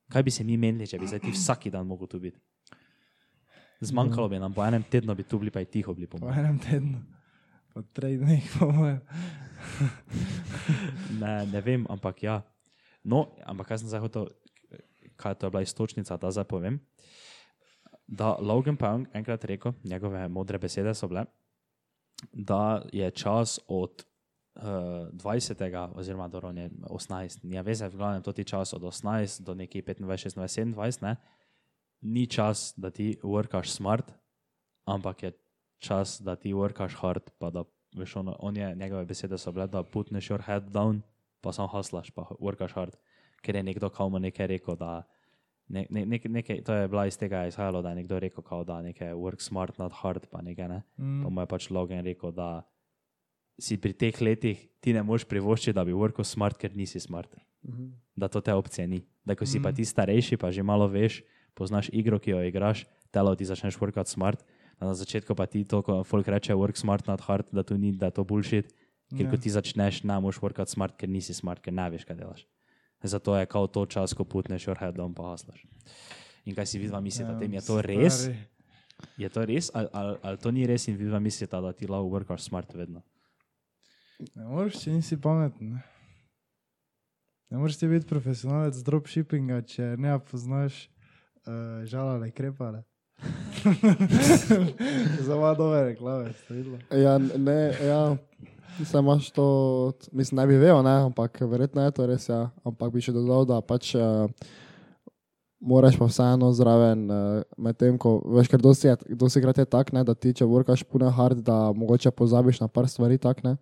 [0.09, 2.41] Kaj bi se mi menili, če bi zdaj ti vsak dan mogel tu biti?
[3.81, 6.07] Zmanjkalo bi nam po enem tednu, bi tu bili pa je tiho bili.
[6.07, 6.99] po Po enem tednu,
[7.75, 9.01] po treh dneh, po mojem.
[11.21, 12.41] Ne, ne vem, ampak ja.
[13.05, 14.31] No, ampak kaj sem zdaj hotel,
[15.21, 16.81] kaj to je bila istočnica, da zdaj povem.
[18.09, 21.27] Da Logan pa je enkrat rekel, njegove modre besede so bile,
[22.33, 24.05] da je čas od
[24.57, 24.63] uh,
[25.13, 25.61] 20.
[25.95, 27.45] oziroma do 18.
[27.45, 31.17] Ni veze, v glavnem to ti čas od 18 do nekih 25, 26, 27, ne?
[32.01, 34.13] ni čas, da ti workaš smart,
[34.85, 35.33] ampak je
[35.81, 37.65] čas, da ti workaš hard, pa da
[37.97, 41.01] veš, ono, on je, njegove besede so bile, da putneš your head down,
[41.41, 42.97] pa sam haslaš, pa workaš hard,
[43.43, 45.03] ker je nekdo kao mu nekaj rekel, da
[45.71, 48.65] ne, ne, ne, nekaj, to je bila iz tega izhajalo, da je nekdo rekel, kao,
[48.65, 50.83] da nekaj work smart, not hard, pa nekaj ne.
[50.99, 51.23] Mm.
[51.23, 52.67] Pa mu je pač Logan rekel, da
[53.61, 57.31] si pri teh letih ti ne moreš privoščiti, da bi workal smart, ker nisi smart.
[58.17, 59.03] Da to te opcije ni.
[59.25, 61.21] Da ko si pa ti starejši, pa že malo veš,
[61.55, 64.43] poznaš igro, ki jo igraš, telo ti začneš workat smart.
[64.81, 67.93] Na začetku pa ti to, ko folk reče work smart, not hard, da to ni,
[67.93, 68.73] da to bullshit.
[69.11, 69.43] Ker ko Ja.
[69.43, 72.47] ti začneš, ne moreš workat smart, ker nisi smart, ker ne veš, kaj delaš.
[73.03, 75.67] Zato je kao to čas, ko putneš your head dom pa haslaš.
[76.47, 78.15] In kaj si vidva mislite o tem, je to res?
[78.15, 78.39] Stari.
[79.17, 82.09] Je to res ali, ali, ali to ni res in vidva mislite, da ti lahko
[82.13, 83.03] workaš smart vedno?
[84.37, 85.81] Ne moreš, če nisi pameten.
[87.51, 92.85] Ne, moreš ti biti profesionalec dropshippinga, če ne poznaš uh, žalale krepale.
[95.27, 96.79] Za malo dobre reklame, ste videli?
[97.03, 98.17] Ja, ne, ja.
[98.79, 102.51] Mislim, imaš to, mislim, ne bi vedel, ne, ampak verjetno je to res, ja.
[102.65, 104.31] Ampak bi še dodal, da pač uh,
[105.61, 109.93] moraš pa vseeno zraven, uh, medtem ko, veš, ker dosti, je, dosti krat je tak,
[109.93, 113.59] ne, da ti, če vrkaš puno hard, da mogoče pozabiš na par stvari, tak, ne.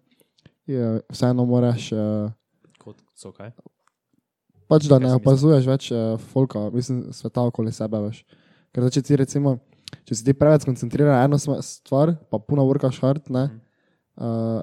[0.68, 2.30] Je, vseeno moraš, uh,
[2.78, 3.50] Kot so kaj?
[4.68, 8.22] pač da ne opazuješ več uh, folka, mislim, sveta okoli sebe, veš.
[8.70, 9.56] Ker zdaj, če ti recimo,
[10.08, 13.48] če si ti preveč skoncentriran na eno stvar, pa puno vrkaš hard, ne.
[14.18, 14.60] Uh,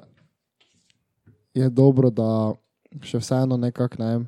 [1.56, 2.54] je dobro, da
[3.06, 4.26] še vseeno nekako ne vem,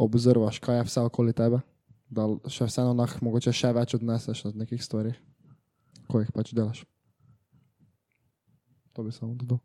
[0.00, 1.60] obzorvaš, kaj je vse okoli tebe,
[2.12, 5.14] da še vseeno nah, mogoče še več odneseš od nekih stvari,
[6.10, 6.84] ko jih pač delaš.
[8.94, 9.58] To bi samo dodal.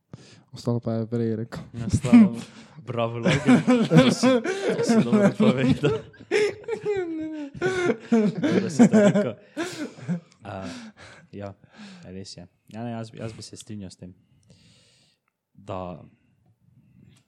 [0.52, 1.62] Ostalo pa je prej rekel.
[1.78, 2.34] Nastalo,
[2.82, 3.62] bravo, Logan.
[3.90, 6.00] To si, to si dobro povedal.
[8.10, 8.18] To
[8.90, 9.34] rekel.
[10.50, 10.66] Uh,
[11.32, 11.54] ja,
[12.10, 12.48] res je.
[12.74, 14.14] Ja, ne, jaz, jaz bi se strinjal s tem,
[15.54, 16.02] da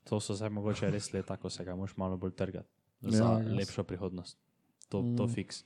[0.09, 2.69] to so zdaj mogoče res leta, ko se ga moš malo bolj trgati
[3.01, 4.37] za Ja, lepšo prihodnost.
[4.89, 5.17] To, mm.
[5.17, 5.63] to fiks.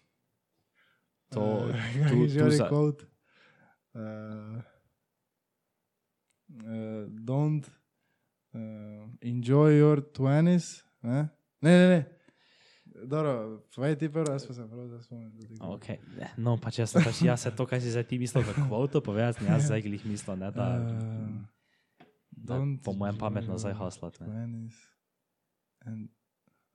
[1.34, 2.94] To, Eh, tu, že tu za, rekel.
[3.96, 4.62] Uh,
[6.62, 7.72] uh, don't
[8.54, 10.84] uh, enjoy your 20s.
[11.02, 11.30] Ne,
[11.62, 11.88] ne, ne.
[11.88, 12.15] ne.
[12.98, 13.32] Dobro,
[13.70, 15.32] povej ti prvo, jaz pa sem prav, da spomnim.
[15.32, 15.98] da ti- Okay.
[16.38, 19.40] No, pač jaz, pač jaz se to, kaj si zdaj ti mislil, v kvoto povedati,
[19.40, 24.20] sem jaz zdaj glih mislil, ne, da, Eh, da po mojem pametno zdaj haslat.
[24.20, 24.28] Ne.
[24.28, 24.76] 20s
[25.82, 26.10] and-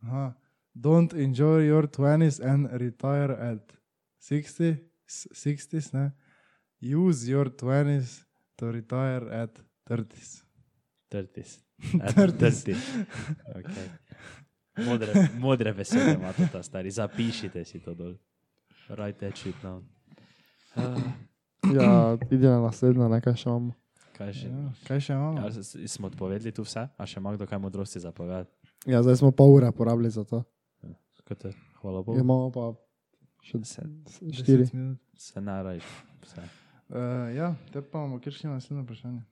[0.02, 0.35] aha,
[0.72, 3.72] Don't enjoy your 20s and retire at
[4.20, 5.92] 60, s- 60s.
[5.92, 6.12] Ne?
[6.80, 8.22] Use your 20s
[8.56, 9.50] to retire at
[9.85, 10.44] 30s.
[11.09, 11.59] Trtis.
[12.06, 12.62] Trtis.
[12.62, 12.78] Trtis.
[13.48, 13.88] Okay.
[14.76, 18.14] Modre, modre besede imate ta stari, zapišite si to dol.
[18.88, 19.85] Write that shit down.
[20.74, 20.98] Uh,
[21.66, 23.74] Ja, ide na naslednjo, nekaj še imamo.
[24.16, 24.48] kaj še?
[24.48, 25.40] Ja, kaj še imamo?
[25.40, 25.50] Ja,
[25.87, 28.50] smo odpovedali tu vse, a še ima kdo kaj modrosti zapovedati?
[28.87, 30.40] Ja, zdaj smo pol ure porabili za to.
[30.83, 30.94] Je,
[31.76, 32.18] hvala Ja, Bogu.
[32.18, 32.70] imamo pa
[33.42, 33.83] še Se,
[34.33, 34.64] štiri.
[34.64, 34.98] 10 minut.
[35.14, 35.85] se narajš.
[36.22, 36.42] Vse.
[36.88, 39.22] Uh, ja, te pa imamo kjer še naslednje vprašanje.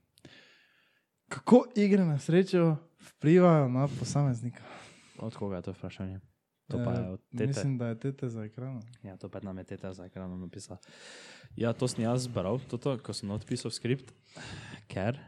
[1.28, 2.76] Kako igre na srečo
[3.10, 4.62] vplivajo na posameznika?
[5.18, 6.20] Od koga je to vprašanje?
[6.68, 7.46] To pa je Eh, od tete.
[7.46, 8.82] Mislim, da je tete za ekranom.
[9.02, 10.78] Ja, to pa nam je teta za ekranom napisala.
[11.56, 14.12] Ja, to sem jaz zbral, toto, ko sem odpisal skript,
[14.88, 15.18] ker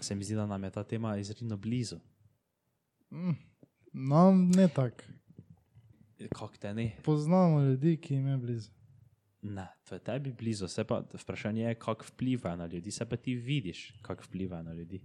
[0.00, 1.96] se mi zdi, da nam je ta tema izredno blizu.
[3.10, 3.36] Mm,
[3.92, 5.04] no, ne tako.
[6.32, 6.96] Kako te ne?
[7.04, 8.70] Poznamo ljudi, ki jim je blizu.
[9.42, 13.16] Ne, to je tebi blizu, se pa vprašanje je, kako vpliva na ljudi, se pa
[13.16, 15.00] ti vidiš, kako vpliva na ljudi.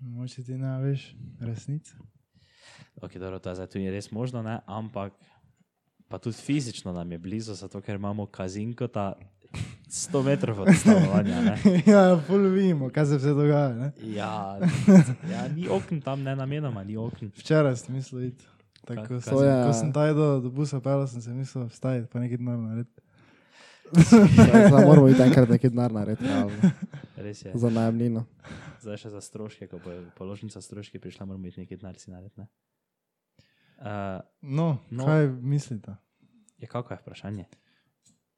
[0.00, 1.94] Moče ti ne veš resnice.
[2.98, 4.60] Ok, dobro, to je zdaj tudi res možno, ne?
[4.66, 5.12] ampak
[6.08, 9.12] pa tudi fizično nam je blizu, zato ker imamo kazinko ta
[9.86, 11.40] 100 metrov od stanovanja.
[11.42, 11.54] ne.
[11.86, 13.68] ja, pol vimo, kaj se vse dogaja.
[13.70, 13.92] Ne?
[14.04, 14.58] Ja,
[15.26, 17.26] ja, ni okn tam, ne namenoma, ni okn.
[17.34, 18.44] Včeraj sem mislil iti.
[18.82, 22.08] Tako, kaj sem, si- ko sem taj do, do busa pel, sem se mislil vstajati,
[22.08, 23.00] pa nekaj denar narediti.
[23.92, 26.24] Ja, Zdaj moramo iti enkrat nekaj denar narediti,
[27.18, 27.52] Res je.
[27.54, 28.24] za najemnino.
[28.82, 32.40] Zdaj še za stroške, ko bo položnica stroške prišla, moramo iti nekaj denar si narediti.
[32.40, 32.48] Ne?
[33.78, 34.98] Uh, No, No.
[34.98, 35.94] no, kaj mislite?
[36.58, 37.44] je kako je vprašanje?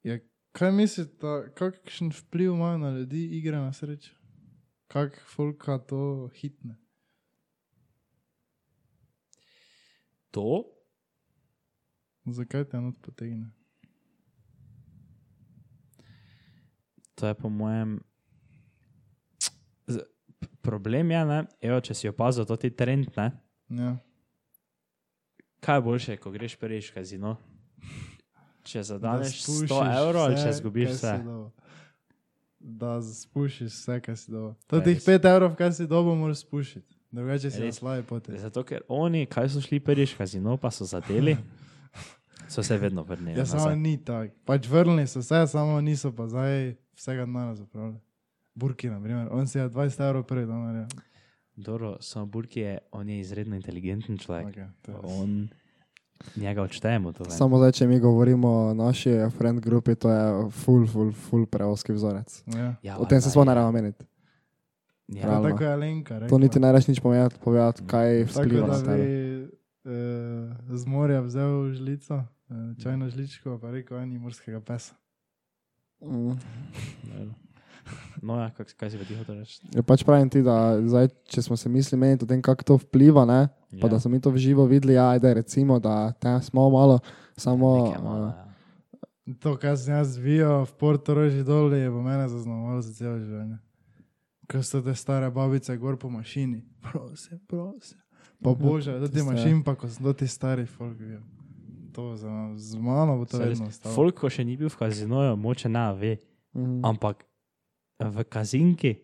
[0.03, 0.19] Ja,
[0.53, 4.13] kaj mislite, kakšen vpliv imajo na ljudi igre na srečo?
[4.87, 6.77] Kak folka to hitne?
[10.31, 10.65] To,
[12.27, 13.51] Zakaj te not potegne?
[17.15, 18.01] to je po mojem.
[20.65, 23.31] Problem je, ne, evo, če si opazil to ti trend, ne,
[23.71, 23.97] Ja.
[25.61, 27.37] kaj je boljše, ko greš prvič kazino?
[28.63, 31.13] Če zadaneš 100 spušiš evrov ali če zgubiš vse.
[32.59, 34.55] Da spušiš vse, kar si dobil.
[34.67, 35.05] To Ja, res.
[35.05, 36.89] 5 evrov, kar si dobil, moraš spušiti.
[37.11, 37.77] Drugače si Res.
[37.77, 38.33] slavi poti.
[38.37, 41.37] Zato, ker oni, kaj so šli prvič kazino, pa so zadeli,
[42.49, 43.37] so se vedno vrnili.
[43.37, 43.77] Ja, samo nazaj.
[43.77, 44.33] ni tako.
[44.45, 48.01] Pač vrnili so se, samo niso pa zdaj vsega denarja zapravili.
[48.55, 51.01] Burki, na primer, on si je 20 evrov dan naredil.
[51.57, 54.47] Dobro, samo Burki je, on je izredno inteligenten človek.
[54.47, 54.69] Okay,
[55.03, 55.49] On,
[56.37, 57.13] njega odštejemo.
[57.29, 61.93] Samo zdaj, če mi govorimo o naši friend grupi, to je full, full, full preoski
[61.93, 62.43] vzorec.
[62.47, 62.75] Ja.
[62.83, 64.05] Ja, O tem se sploh ne ramo meniti.
[65.09, 65.51] Ja, Realno.
[65.51, 66.15] Tako je Alenka.
[66.15, 66.29] Rekla.
[66.29, 69.05] To niti ne rečeš nič povedati, povedati kaj Tako vpliva na bi tebe.
[69.85, 72.15] eh, z morja vzel žlico,
[72.51, 74.95] eh, čajno žličko, pa rekel, eni morskega pesa.
[76.01, 77.44] Mm.
[78.21, 79.61] No, ja, kak, kaj si pa ti hotel reči?
[79.71, 82.75] Ja, pač pravim ti, da zdaj, če smo se mislili meniti o tem, kako to
[82.79, 83.89] vpliva, ne, pa Ja.
[83.89, 87.01] da smo mi to v živo videli, ja, ajde, recimo, da te smo malo,
[87.37, 87.75] samo.
[87.85, 88.41] Nekaj malo, ja.
[89.35, 93.19] To, kar sem jaz zvijal v Porto Roži dol, je po mene zaznamovalo za celo
[93.19, 93.59] življenje.
[94.45, 97.99] Ko so te stare babice gor po mašini, prosim, prosim.
[98.39, 99.25] Pa Mhm, bože, da ti je.
[99.25, 100.93] mašin, pa ko so ti stari folk.
[100.95, 101.23] videl.
[101.93, 103.95] To za z mano bo to res, vedno ostalo.
[103.95, 106.13] Folk, ko še ni bil v kazinoju, moče ne ve,
[106.53, 107.25] mm, ampak
[107.99, 108.97] v kazinki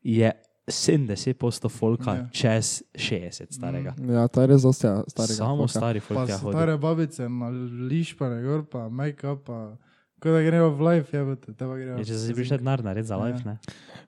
[0.00, 0.32] je
[0.64, 2.28] 70% folka Ja.
[2.30, 3.94] čez 60 starega.
[3.98, 5.34] ja, to je res dosti starega.
[5.34, 5.68] Samo folka.
[5.70, 6.52] stari Pa folk hodil.
[6.52, 7.48] stare babice, na
[7.82, 9.76] lišpane gor, pa make-up, pa
[10.18, 11.98] ko da gremo v life, je te pa gremo.
[11.98, 13.24] Je, če si prišel denar narediti za Ja.
[13.24, 13.58] life, ne?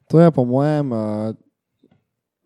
[0.08, 1.34] To je po mojem uh,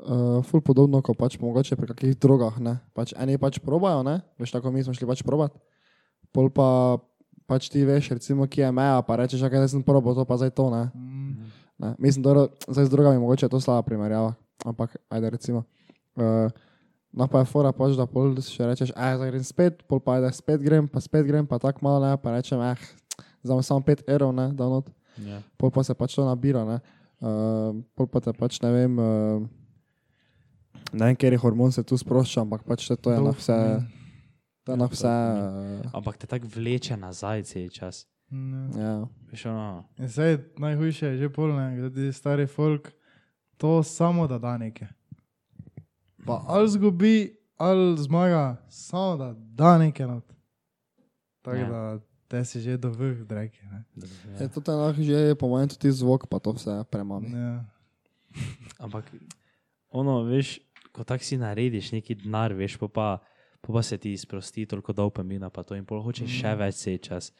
[0.00, 2.56] uh, ful podobno, kot pač mogoče pri kakih drogah.
[2.58, 2.78] Ne?
[2.94, 4.22] Pač eni pač probajo, ne?
[4.38, 5.52] veš, tako mi smo šli pač probat.
[6.32, 6.96] Pol pa
[7.44, 10.52] pač ti veš, recimo, ki je meja, pa rečeš, da sem probal to, pa zdaj
[10.52, 10.68] to.
[10.68, 10.82] Ne?
[10.94, 11.27] Mm,
[11.78, 11.94] Ne?
[11.98, 15.64] Mislim, da zdaj z drogami mogoče je to slaba primerjava, ampak ajde recimo.
[16.16, 16.50] Uh,
[17.12, 20.18] No, pa je fora pač, da pol še rečeš, aj, zdaj grem spet, pol pa
[20.18, 22.76] ajde spet grem, pa spet grem, pa tako malo, ne, pa rečem, eh,
[23.40, 24.92] zdaj samo 5 evrov, ne, da not.
[25.18, 25.40] Ja.
[25.58, 26.78] pol pa se pač to nabira, ne.
[27.18, 29.42] Uh, pol pa te pač ne vem, uh,
[30.94, 33.56] ne vem, je hormon se tu sprošča, ampak pač to je na vse,
[34.62, 38.04] to je na vse, uh, Ampak te tako vleče nazaj cel čas.
[38.30, 39.06] Mm, ja.
[39.30, 42.92] Veš, ono, In zdaj najhujše je že polne, da ti stari folk
[43.56, 44.88] to samo da da nekaj.
[46.26, 50.24] Pa ali zgubi, ali zmaga, samo da da nekaj not.
[51.42, 51.62] Tako Ja.
[51.62, 51.68] ja.
[51.68, 53.58] da te si že do vrh, dragi.
[53.64, 53.84] ne.
[54.40, 57.32] Je to je lahko že, po mojem, tudi zvok, pa to vse premami.
[57.32, 57.64] Ja.
[58.78, 59.08] Ampak,
[59.88, 60.60] ono, veš,
[60.92, 63.08] ko tako si narediš neki denar, veš, pa, pa,
[63.64, 66.98] pa, pa se ti sprosti toliko dopamina, pa to in pol hočeš še več vse
[67.00, 67.32] čas.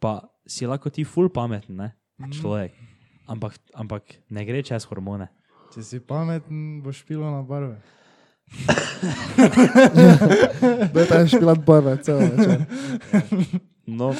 [0.00, 0.14] Pa
[0.46, 1.88] si lahko ti ful pameten, ne,
[2.30, 2.72] človek.
[3.26, 5.28] Ampak, ampak ne gre čez hormone.
[5.70, 7.76] Če si pameten, boš pilo na barve.
[10.90, 12.64] Da je ta špilat barve, celo večer.
[13.86, 14.14] No,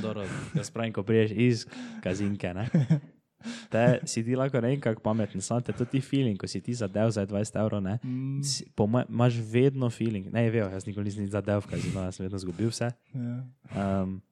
[0.00, 0.24] dobro,
[0.54, 1.66] jaz pravim, ko priješ iz
[2.00, 2.68] kazinke, ne.
[3.68, 6.60] Te si ti lahko ne vem kako pameten, samo te to ti feeling, ko si
[6.60, 7.98] ti zadev za 20 evrov, ne.
[8.02, 12.16] Mm, si- Po imaš vedno feeling, ne, veš, jaz nikoli nisem zadev v kazino, jaz
[12.16, 12.88] sem vedno zgubil vse.
[13.14, 13.36] ja.
[14.02, 14.22] Um,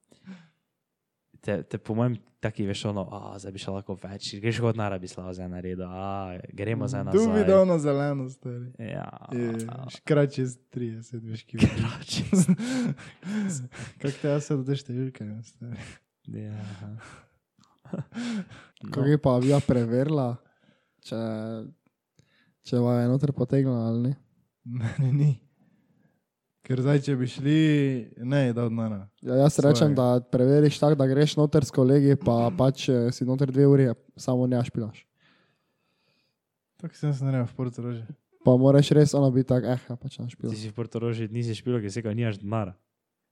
[1.43, 4.79] te, te po mojem, taki veš, ono, a, zdaj bi šel lahko več, greš kot
[4.79, 7.33] nara bi slava za naredo, a, gremo za Tu nazaj.
[7.35, 8.71] videl na zeleno, stari.
[8.79, 9.09] Ja,
[9.91, 12.15] Škrač je 30, veš, ki veš.
[14.01, 15.77] Kako te jaz se do te številke, ne, stari.
[16.47, 16.63] ja.
[18.87, 20.31] Kako je pa vija preverila,
[21.05, 21.19] če,
[22.63, 24.13] če vam je noter potegnila ali ne?
[24.63, 25.31] Meni ni.
[26.63, 27.55] Ker zdaj, če bi šli,
[28.23, 29.01] ne, da od nara.
[29.19, 29.67] Ja, jaz Svojega.
[29.69, 33.67] rečem, da preveriš tako, da greš noter s kolegi, pa pač eh, si noter dve
[33.67, 35.01] uri, samo ne špilaš.
[36.77, 38.05] Tako sem se naredil v Porto Rože.
[38.43, 40.55] Pa moraš res ono biti tak, eh, ja, pač ne Ti špilaš.
[40.55, 42.73] si v Portoroži, nisi špilo, ker si ga nimaš denara.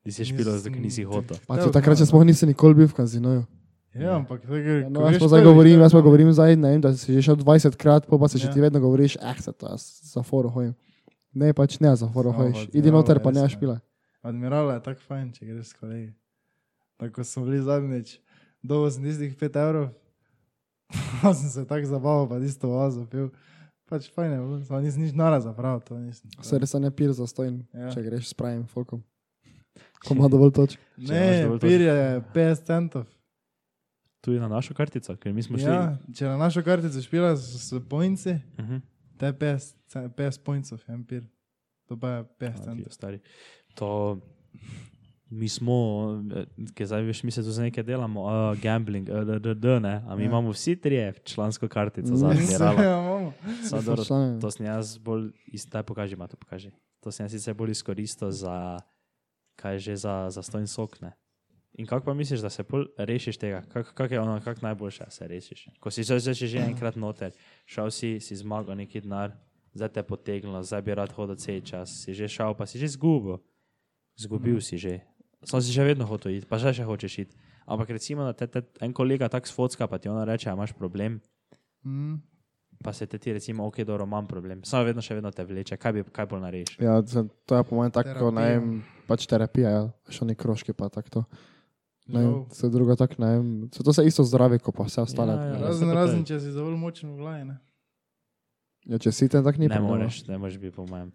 [0.04, 1.40] Ti si špilo, zato ker nisi hotel.
[1.48, 3.44] Pa če takrat še sploh nisi nikoli bil v kazinoju.
[3.94, 4.88] Ja, ampak tako je.
[4.88, 7.36] No, jaz pa zdaj govorim, jaz pa govorim zdaj, ne vem, da si že šel
[7.38, 8.54] 20 krat, pa, pa se še Ja.
[8.54, 10.72] ti vedno govoriš, eh, se to jaz za foro hojim.
[11.34, 12.70] Ne, pač ne za foro Samo hojiš.
[12.74, 13.80] Idi noter, pa ne špila.
[14.22, 16.12] Admiral je tako fajn, če greš s kolegi.
[17.02, 18.20] Tako smo bili zadnjič,
[18.62, 19.88] dolgo sem tistih 5 evrov,
[21.22, 23.32] pa sem se tako zabaval, pa tisto oazo pil.
[23.90, 26.30] Pač fajn je bilo, samo nisem nič nara zapravil, to nisem.
[26.44, 27.90] Se res ne pir za stojn, Ja.
[27.92, 29.02] če greš s pravim folkom.
[30.06, 30.80] Ko ima dovolj točk.
[31.10, 33.08] Ne, pir je 50 centov.
[34.22, 35.66] Tudi na našo kartico, ker mi smo šli.
[35.66, 38.82] Ja, če na našo kartico špila s, s poinci, Uh -huh.
[39.22, 41.24] Te je 50, ce- 50 poincov, en pir.
[41.88, 42.92] To pa je 50 Okay, centov.
[42.92, 43.20] stari.
[43.76, 44.18] To,
[45.30, 45.76] mi smo,
[46.30, 49.54] eh, ki zdaj veš, mi se tu za nekaj delamo, uh, gambling, uh, d, d,
[49.56, 50.28] d, ne, a mi Ja.
[50.28, 52.32] imamo vsi trije člansko kartico za Mm.
[52.52, 53.32] Ja.
[53.64, 54.40] Samo dobro, Člane.
[54.40, 56.72] To sem jaz bolj, iz- daj pokaži, ima to pokaži.
[57.00, 58.80] To sem jaz sicer bolj izkoristil za,
[59.56, 61.14] kaj že za, za stojn sok, ne.
[61.82, 63.64] In kako pa misliš, da se pol rešiš tega?
[63.74, 65.68] Kako kak je ono, kako najboljše se rešiš?
[65.82, 67.34] Ko si zdaj si že enkrat noter,
[67.66, 69.34] šel si, si zmagal neki denar,
[69.74, 72.92] zdaj te potegnilo, zdaj bi rad hodil cel čas, si že šel, pa si že
[72.94, 73.42] zgubil.
[74.20, 75.02] Zgubil si že.
[75.42, 77.34] sem si še vedno hotel iti, pa že še hočeš iti.
[77.66, 80.78] Ampak recimo, da te, te en kolega tak sfocka, pa ti ona reče, a imaš
[80.78, 81.18] problem,
[81.84, 82.22] Mm.
[82.84, 84.62] pa se te ti recimo, ok, dobro, imam problem.
[84.64, 86.76] Samo vedno še vedno te vleče, kaj bi, kaj bolj narediš.
[86.78, 90.74] Ja, to to je po mojem tako, ne vem, pač terapija, ja, še oni kroški
[90.78, 91.26] pa tako.
[92.12, 92.46] Ne, Žal.
[92.52, 93.32] se drugo tako ne.
[93.72, 95.34] Se to se isto zdravi, kot pa vse ostale.
[95.34, 95.60] Ja, ja.
[95.62, 97.46] Razen, razen, če si dovolj močen v glavi.
[97.46, 97.58] Ne?
[98.86, 99.98] ja, če si ten tak ni Ne problema.
[99.98, 101.12] moreš, ne moreš biti po mojem.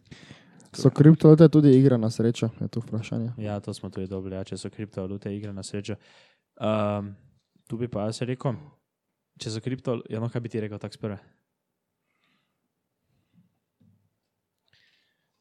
[0.72, 3.32] So kriptovalute tudi igre na srečo, je to vprašanje.
[3.38, 5.97] Ja, to smo tudi dobili, ja, če so kriptovalute igre na srečo.
[6.57, 7.14] Um,
[7.66, 8.55] tu bi pa jaz rekel,
[9.36, 11.18] če so kriptovalute, ja, no, kaj bi ti rekel tako sprve?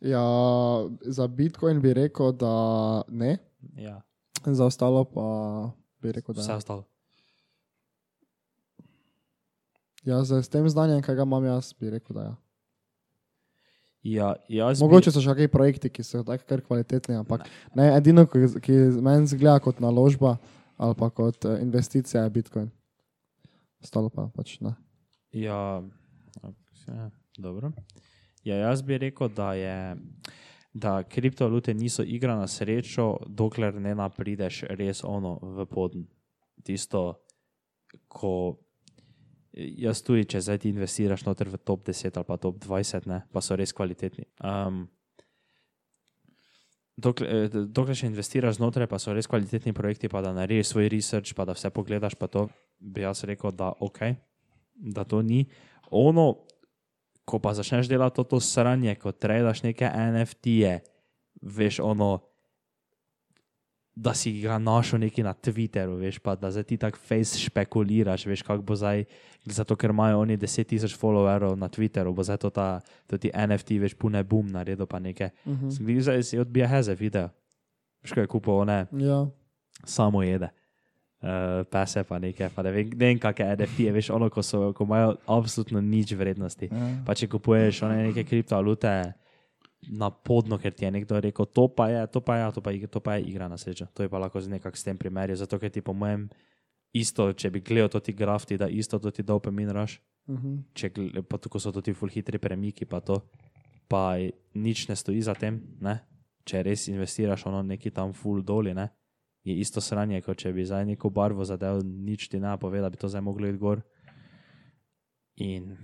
[0.02, 0.24] Ja,
[1.02, 2.54] za Bitcoin bi rekel, da
[3.08, 3.38] ne,
[3.76, 4.02] Ja,
[4.54, 5.26] za ostalo pa
[6.02, 6.58] bi rekel, da vse ne.
[6.58, 6.84] ostalo.
[10.06, 12.36] Ja, z, s tem znanjem, ki ga imam jaz, bi rekel, da ja.
[14.06, 18.28] Ja, jaz Mogoče so še kakšni projekti, ki so tako kar kvalitetni, ampak ne, edino,
[18.30, 20.36] ki, ki meni zgleda kot naložba
[20.78, 22.68] ali pa kot eh, investicija, je Bitcoin.
[23.82, 24.76] Ostalo pa pač ne.
[25.34, 25.82] Bi, ja,
[26.86, 27.10] ja,
[27.42, 27.72] dobro.
[28.46, 29.96] Ja, jaz bi rekel, da, je,
[30.76, 36.04] da kriptovalute niso igra na srečo, dokler ne naprideš res ono v podn.
[36.68, 37.04] Tisto,
[38.12, 38.58] ko
[39.56, 43.22] jaz tudi, če zdaj ti investiraš noter v top 10 ali pa top 20, ne,
[43.32, 44.28] pa so res kvalitetni.
[44.44, 44.90] Um,
[47.00, 50.92] dokler, eh, dokler še investiraš znotraj, pa so res kvalitetni projekti, pa da narediš svoj
[50.92, 52.50] research, pa da vse pogledaš, pa to
[52.80, 54.12] bi jaz rekel, da ok,
[54.76, 55.46] da to ni.
[55.96, 56.44] Ono,
[57.26, 60.80] ko pa začneš delati to, to sranje, ko tradaš neke NFT-je,
[61.42, 62.20] veš ono,
[63.96, 68.26] da si ga našel neki na Twitteru, veš pa, da zdaj ti tako face špekuliraš,
[68.26, 69.06] veš kako bo zdaj,
[69.46, 73.32] zato ker imajo oni 10 tisoč followerov na Twitteru, bo zdaj to, ta, to ti
[73.32, 75.30] NFT, veš, pune boom naredil pa nekaj.
[75.46, 76.02] Uh -huh.
[76.02, 77.30] Zdaj si odbija heze video.
[78.04, 79.28] Veš, kaj je kupil, ne, Ja,
[79.84, 80.50] samo jede.
[81.26, 84.68] Uh, pese pa nekaj, pa ne vem, ne vem kakšne NFT-je, veš, ono, ko, so,
[84.78, 86.70] ko imajo absolutno nič vrednosti.
[86.70, 86.90] Ja.
[87.02, 88.92] Pa če kupuješ one neke kriptovalute
[89.90, 92.76] na podno, ker ti je nekdo rekel, to pa je, to pa je, to pa
[92.76, 93.90] je, to pa je igra na srečo.
[93.98, 96.30] To je pa lahko z nekak s tem primerjal, zato ker ti po mojem
[96.94, 99.98] isto, če bi gledal to ti grafti, da isto to ti dopamin raš,
[100.30, 100.62] uh -huh.
[100.78, 100.92] če
[101.26, 103.22] pa tako so to ti full hitri premiki, pa to,
[103.88, 104.18] pa
[104.54, 106.00] nič ne stoji za tem, ne?
[106.46, 108.90] če res investiraš ono neki tam full doli, ne?
[109.46, 112.90] Je isto sranje, kot če bi zdaj neko barvo zadev, nič ti ne pove, da
[112.90, 113.84] bi to zdaj moglo iti gor.
[115.46, 115.76] In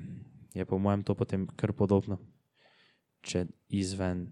[0.54, 2.18] je po mojem to potem kar podobno.
[3.22, 4.26] Če izven,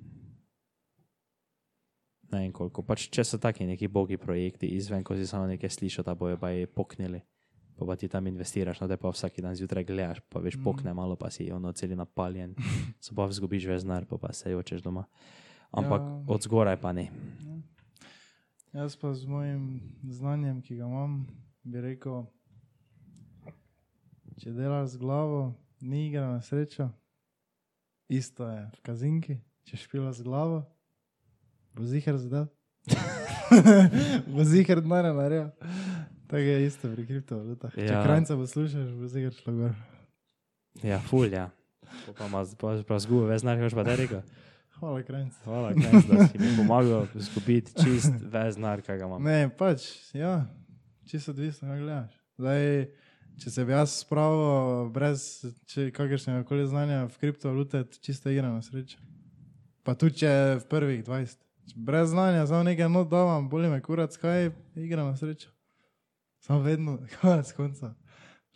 [2.32, 5.78] ne vem koliko, pač če so taki neki bogi projekti izven, ko si samo nekaj
[5.78, 7.22] slišal, da bojo pa je poknili,
[7.78, 10.96] pa, pa ti tam investiraš, no da pa vsak dan zjutraj gledaš, pa veš, pokne
[10.98, 12.58] malo, pa si ono celi napaljen,
[13.04, 15.06] so pa vzgubiš veznar, pa, pa se jočeš doma.
[15.70, 16.10] Ampak Ja.
[16.10, 16.24] ja.
[16.34, 17.12] od zgoraj pa ne.
[18.74, 21.26] Jaz pa z mojim znanjem, ki ga imam,
[21.64, 22.26] bi rekel,
[24.38, 25.40] če delaš z glavo,
[25.82, 26.90] ni igra na srečo.
[28.10, 30.64] Isto je v kazinki, če špila z glavo,
[31.74, 32.46] bo zihar zdaj.
[34.34, 35.50] bo zihar denarja naredil.
[36.30, 37.74] Tako je isto pri kriptovalutah.
[37.74, 38.04] Če Ja.
[38.06, 39.74] krajca poslušaš, bo zihar šlo gor.
[40.86, 41.50] Ja, ful, ja.
[42.06, 44.22] Po Pa ima pa, pa zgubo veznar, hoš pa da rekel.
[44.80, 45.36] Hvala, krajca.
[45.44, 49.24] Hvala, Krenc, da si mi pomagal izgubiti čist veznar, kaj ga imam.
[49.24, 50.46] Ne, pač, ja,
[51.06, 52.16] čisto odvisno, kaj gledaš.
[52.40, 52.64] Zdaj,
[53.44, 55.26] če se bi jaz spravil brez
[55.96, 59.00] kakršnega koli znanja v kriptovalute, je to čista igra na srečo.
[59.84, 61.40] Pa tudi če je v prvih 20.
[61.76, 65.52] Brez znanja, samo nekaj not davam, boli me kurac, kaj igra na srečo.
[66.40, 67.94] Samo vedno, konec konca,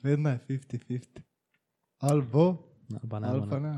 [0.04, 1.20] vedno je 50-50.
[2.00, 2.54] Ali bo,
[2.90, 3.60] No, pa ne, ne.
[3.60, 3.74] ne.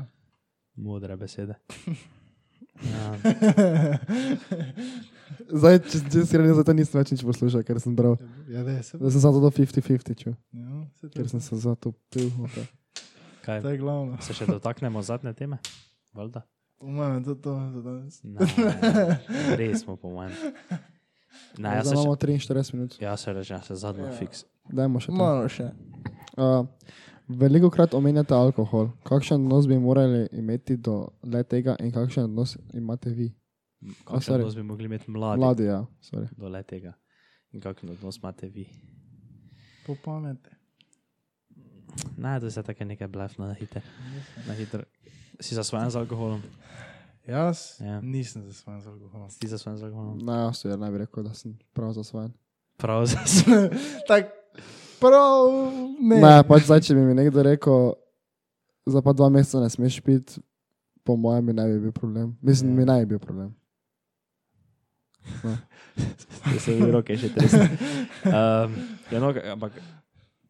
[0.76, 1.54] Modre besede.
[2.78, 3.06] Ja,
[5.48, 8.16] Zdaj, če, si rekel, zato nisem več nič poslušal, ker sem bral.
[8.48, 8.98] Ja, da je se.
[8.98, 12.28] Zdaj sem samo to 50-50 čul, Ja, se ker sem se zato pil.
[12.42, 12.66] Okay.
[13.42, 14.18] kaj, To je glavno.
[14.20, 15.58] se še dotaknemo zadnje teme?
[16.12, 16.42] Valjda?
[16.76, 18.20] Po mojem, je to to za danes.
[18.22, 18.38] Ne,
[19.56, 20.34] res smo po mojem.
[21.54, 22.96] Zdaj se, imamo še, 43 minut.
[23.00, 24.10] jaz se rečem, se zadnjo Ja.
[24.10, 24.18] ja.
[24.18, 24.44] fiks.
[24.66, 25.16] Dajmo še to.
[25.16, 25.70] Malo še.
[26.34, 26.66] Uh,
[27.28, 28.88] veliko krat omenjate alkohol.
[29.04, 33.30] Kakšen odnos bi morali imeti do le tega in kakšen odnos imate vi?
[34.04, 34.40] Kakšen sorry.
[34.40, 35.64] odnos bi mogli imeti mladi, mladi.
[35.64, 35.86] Ja.
[36.00, 36.28] sorry.
[36.36, 36.92] do le tega?
[37.52, 38.68] In kakšen odnos imate vi?
[39.86, 40.50] Po pameti.
[42.16, 43.80] Ne, to je tako nekaj blefno na hitro.
[44.48, 44.82] Na hitro.
[45.40, 46.42] Si zasvojen z alkoholom?
[47.26, 48.00] Jaz Ja.
[48.00, 49.30] nisem zasvojen z alkoholom.
[49.30, 50.18] Si zasvojen z alkoholom?
[50.18, 52.32] Na jaz ja, ne bi rekel, da sem prav zasvojen.
[52.76, 53.70] Prav zasvojen.
[54.08, 54.30] tak,
[54.96, 55.50] prav,
[56.00, 56.16] ne.
[56.16, 57.92] Ne, pač zdaj, če bi mi nekdo rekel,
[58.86, 60.40] za pa dva meseca ne smeš piti,
[61.02, 62.36] po mojem mi ne bi bil problem.
[62.42, 62.76] Mislim, Ja.
[62.76, 63.54] mi ne bi bil problem.
[66.44, 67.64] Da se mi roke še tresne.
[68.22, 68.74] Um,
[69.08, 69.72] ja, no, ampak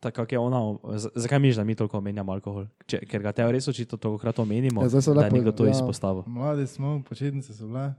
[0.03, 0.59] tako je ona,
[1.14, 2.66] zakaj miš, da mi toliko omenjamo alkohol?
[2.84, 5.64] Če, ker ga te res očitno toliko krat omenimo, Ja, zdaj da je nekdo to
[5.64, 5.70] ja.
[5.70, 6.26] izpostavil.
[6.26, 7.92] Mladi smo, počitnice so bile.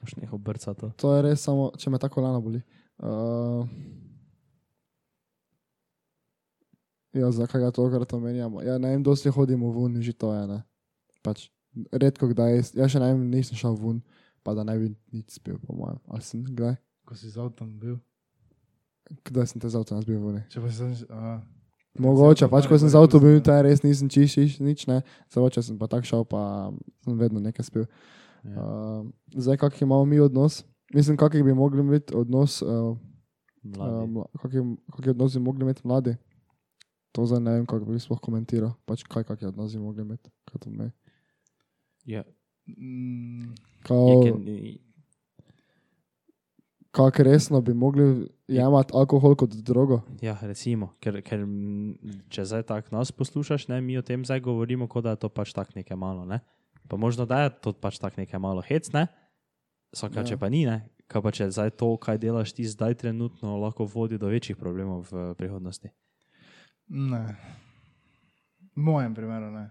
[0.00, 0.90] Boš nehal brcati to.
[0.96, 2.60] To je res samo, če me tako lana boli.
[2.98, 3.66] Uh,
[7.12, 8.62] ja, zakaj ga tokrat omenjamo?
[8.62, 10.60] Ja, ne vem, dosti hodimo ven, že to je, ne.
[11.26, 11.48] Pač,
[11.90, 14.00] redko kdaj, ja še ne vem, nisem šel ven,
[14.46, 15.98] pa da ne bi nič spil, po mojem.
[16.06, 16.78] Ali sem, kdaj?
[17.04, 17.98] Ko si z avtom bil.
[19.26, 20.42] Kdaj sem te z avtom bil ven?
[20.52, 20.94] Če pa sem...
[21.10, 21.38] A,
[21.94, 25.02] Mogoče, pač ko sem z avtom bil, te res nisem čiš, čiš nič, ne.
[25.30, 26.70] Samo če sem pa tak šel, pa
[27.06, 27.84] sem vedno nekaj spil.
[28.44, 28.54] Ja.
[28.58, 29.02] Uh,
[29.38, 30.64] zdaj, kak imamo mi odnos?
[30.94, 32.96] Mislim, kak bi mogli imeti odnos, uh,
[33.66, 36.14] uh, kak, je, kak je odnos bi mogli imeti mladi?
[37.12, 38.72] To zdaj ne vem, kako bi sploh komentiral.
[38.86, 40.30] Pač kaj, kak je odnos bi mogli imeti.
[42.06, 42.22] Ja,
[42.66, 44.78] mm, Kao, je, ker ni-
[46.90, 50.02] kak resno bi mogli jemati alkohol kot drogo?
[50.22, 51.42] ja, recimo, ker, ker
[52.28, 55.28] če zdaj tako nas poslušaš, ne, mi o tem zdaj govorimo, kot da je to
[55.28, 56.24] pač tako nekaj malo.
[56.24, 56.40] Ne?
[56.88, 59.06] Pa možno da je to pač tako nekaj malo hec, ne?
[59.94, 60.24] Saka, Ja.
[60.24, 60.76] če pa ni, ne?
[61.06, 65.06] Kaj pa če zdaj to, kaj delaš ti zdaj trenutno, lahko vodi do večjih problemov
[65.06, 65.90] v prihodnosti.
[66.88, 67.36] ne.
[68.68, 69.70] V mojem primeru ne.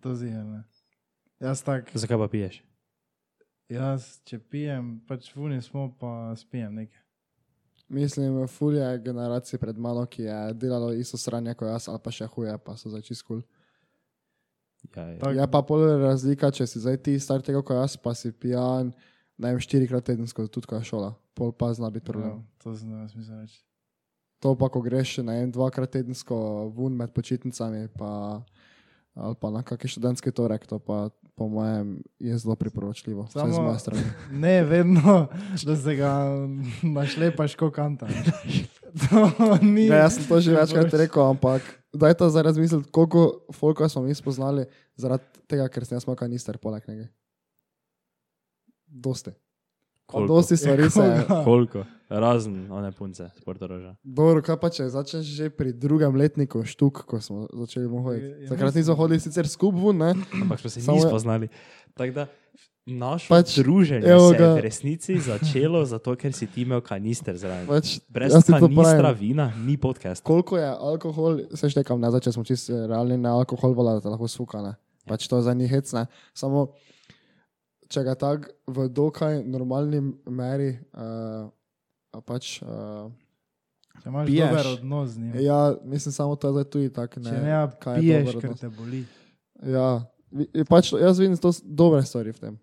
[0.00, 0.62] To ziher ne.
[1.38, 2.62] Jaz tak, Zakaj pa piješ?
[3.68, 7.00] jaz če pijem, pač vuni smo, pa spijem nekaj.
[7.88, 12.10] Mislim, ful je generacije pred mano, ki je delalo isto sranje kot jaz, ali pa
[12.10, 13.42] še huje, pa so začeli skul.
[14.88, 15.18] Ja, ja.
[15.18, 18.30] Tak- Je pa pol razlika, če si zdaj ti star tega kot jaz, pa si
[18.32, 18.92] pijan,
[19.40, 21.14] ne vem, štirikrat tedensko, tudi ko je šola.
[21.34, 22.44] Pol pa zna biti problem.
[22.44, 23.60] Ja, to ne smisel reči.
[24.40, 28.40] To pa, ko greš ne vem, dvakrat tedensko ven med počitnicami, pa,
[29.16, 33.24] ali pa na kakšen študentski torek, to pa po mojem je zelo priporočljivo.
[33.32, 34.04] Vsaj z Samo- moje strani.
[34.44, 35.28] Ne, vedno,
[35.64, 36.12] da se ga
[36.84, 38.08] našlepaš kot kanta.
[38.90, 39.86] To ni.
[39.86, 41.62] Ja, jaz sem to že večkrat rekel, ampak
[41.94, 44.64] daj to zdaj razmisliti, koliko folka smo mi spoznali
[44.98, 47.06] zaradi tega, ker sem jaz imel kanister poleg njega.
[48.90, 49.30] Dosti.
[50.06, 50.34] Koliko?
[50.34, 51.24] Dosti stvari se je.
[51.44, 51.84] Koliko?
[52.08, 53.94] Razen one punce, sportoroža.
[54.02, 58.02] Dobro, kaj pa če začneš že pri drugem letniku štuk, ko smo začeli mu Ja,
[58.02, 58.26] hoditi.
[58.42, 60.18] ja, Takrat nismo hodili sicer skupaj?
[60.34, 61.46] Ampak smo se Samo nismo je- spoznali.
[61.94, 62.26] Tako da
[62.84, 67.66] naše Pač, druženje se je v resnici začelo zato, ker si ti imel kanister zraven.
[67.68, 70.24] Pač, Brez kanistra vina ni podcast.
[70.24, 74.00] Koliko je alkohol, se štekam, ne, zdaj, če smo čisto realni, ne alkohol, vola, da
[74.00, 74.74] te lahko sfukane.
[75.06, 76.06] Pač to za njih hecne.
[76.34, 76.74] Samo,
[77.90, 81.50] če ga tako v dokaj normalni meri, uh,
[82.22, 83.10] pač, uh,
[84.00, 84.48] Če imaš Piješ.
[84.48, 85.32] dober odnos z njim.
[85.42, 87.20] ja, mislim, samo to je tudi tako.
[87.20, 88.60] Če ne, kaj je piješ, dober ker odnos.
[88.60, 89.00] te boli.
[89.66, 89.88] Ja,
[90.64, 92.54] pač, jaz vidim to dobre stvari v tem.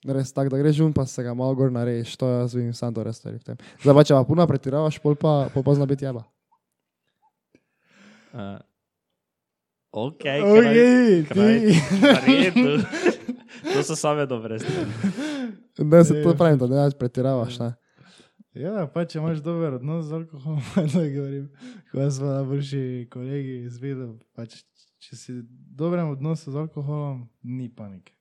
[0.00, 2.94] Res tako, da greš ven, pa se ga malo gor narediš, to jaz vidim samo
[2.94, 3.56] dobre stvari v tem.
[3.82, 6.22] Zdaj pa, če pa puno pretiravaš, pol pa, pol pa zna biti jeba.
[8.32, 8.56] Uh,
[9.92, 11.76] ok, Ojej, kraj, ti.
[12.24, 12.74] redu.
[13.64, 14.90] To so same dobre stvari.
[15.80, 16.36] Ne, se to Ja.
[16.36, 17.70] pravim, da ne več pretiravaš, ne.
[18.52, 20.62] Ja, pa če imaš dober odnos z alkoholom,
[20.94, 21.50] da govorim,
[21.92, 24.56] ko smo najboljši kolegi izvedeli, pač,
[24.98, 28.12] če si v dobrem odnosu z alkoholom, ni panike.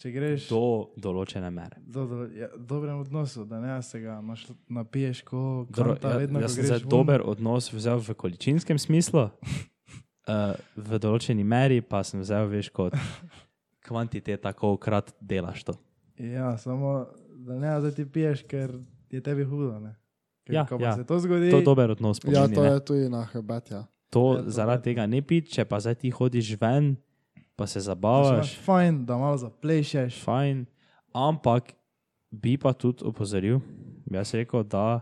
[0.00, 0.62] Če greš Do
[0.98, 1.76] določene mere.
[1.78, 6.10] do, do, ja, v dobrem odnosu, da ne se ga naš, napiješ, ko Dobro, kanta,
[6.10, 6.88] ja, vedno, jaz ko sem greš za ven.
[6.90, 10.56] dober odnos vzel v količinskem smislu, uh,
[10.88, 12.96] v določeni meri pa sem vzel, veš, kot
[13.92, 15.74] kvantiteta, koliko krat delaš to.
[16.16, 18.72] Ja, samo da ne, da ti piješ, ker
[19.10, 19.78] je tebi hudo.
[19.78, 19.94] Ne?
[20.42, 20.94] Ker, Ja, ko ja.
[20.94, 22.18] se to zgodi, To je dober odnos.
[22.18, 22.68] Ja, Pomeni, to ne.
[22.70, 23.84] je tudi na hebet, ja.
[24.10, 24.84] To Ja, to zaradi je.
[24.86, 26.96] tega ne piti, če pa zdaj ti hodiš ven,
[27.54, 30.20] pa se zabavaš, fajn, da malo zaplešeš.
[30.20, 30.66] fajn,
[31.12, 31.72] ampak
[32.32, 33.60] bi pa tudi opozoril,
[34.06, 35.00] jaz rekel, da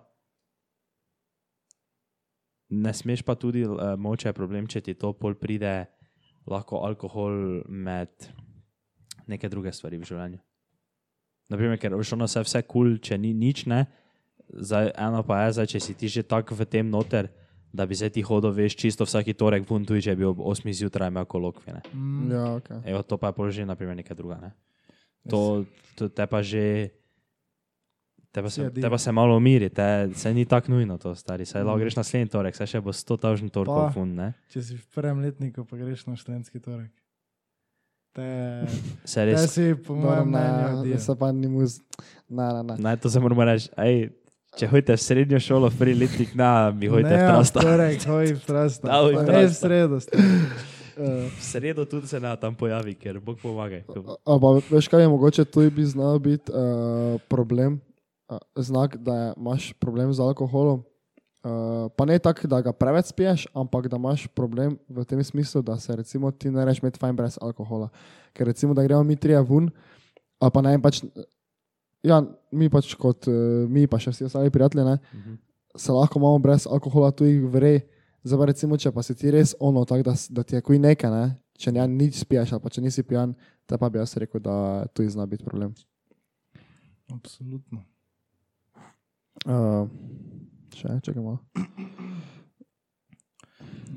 [2.70, 5.86] ne smeš pa tudi, uh, moče je problem, če ti to pol pride,
[6.46, 7.34] lahko alkohol
[7.66, 8.08] med
[9.30, 10.40] neke druge stvari v življenju.
[11.48, 13.86] Naprimer, ker už ono se vse kul, cool, če ni nič, ne,
[14.48, 17.26] zdaj eno pa je, zdaj, če si ti že tako v tem noter,
[17.68, 20.66] da bi zdaj ti hodil, veš, čisto vsaki torek ven, tudi če bi ob 8
[20.72, 21.72] zjutraj imel kolokvije.
[21.72, 21.82] ne.
[21.92, 22.70] Mm, Ja, ok.
[22.84, 24.38] Evo, to pa je pol že naprimer nekaj druga.
[24.40, 24.50] Ne?
[25.26, 25.62] To,
[25.94, 26.90] to te pa že.
[28.30, 28.78] Te pa, se, Sjedi.
[28.78, 29.82] te pa se malo umiri, te,
[30.14, 31.42] se ni tako nujno to, stari.
[31.42, 31.80] Saj lahko Mm.
[31.80, 33.90] greš naslednji torek, saj še bo 100 tavžen torkov Pa.
[33.90, 34.28] fun, ne?
[34.46, 36.94] Če si v prvem letniku, pa greš na študentski torek.
[38.12, 38.66] Te,
[39.04, 41.78] Se te res, si, po mojem mnenju, se pa ni muz.
[42.28, 42.74] Ne, ne, ne.
[42.78, 44.10] naj to se moramo reči, ej,
[44.54, 47.58] če hodite v srednjo šolo, v prvi letnik, na, mi hodite v Ne, trasta.
[47.58, 48.84] v torek, hoj v trasta.
[48.84, 49.60] Da, v Pa Ne v Trasta.
[49.60, 49.96] sredo.
[51.00, 53.78] Uh, V sredo tudi se ne tam pojavi, ker Bog pomaga.
[54.26, 57.78] Ampak veš kaj je mogoče, to bi znal biti uh, problem,
[58.26, 60.82] uh, znak, da je, imaš problem z alkoholom.
[61.40, 65.62] Uh, pa ne tako, da ga preveč spiješ, ampak da imaš problem v tem smislu,
[65.64, 67.88] da se recimo ti ne rečeš imeti fajn brez alkohola.
[68.36, 69.70] Ker recimo, da gremo mi trije ven,
[70.38, 71.00] ali pa ne vem pač,
[72.02, 72.20] ja,
[72.52, 75.34] mi pač kot uh, mi, pa še vsi ostali prijatelji, ne, Mhm.
[75.76, 77.80] se lahko imamo brez alkohola tudi vrej.
[78.24, 80.76] Zdaj pa recimo, če pa si ti res ono, tak, da, da ti je kuj
[80.78, 81.36] nekaj, ne?
[81.56, 83.32] če ne nič spiješ, ali pa če nisi pijan,
[83.68, 85.72] te pa bi jaz rekel, da tu zna biti problem.
[87.12, 87.80] Absolutno.
[89.48, 89.88] Uh,
[90.80, 91.40] še, čakaj malo.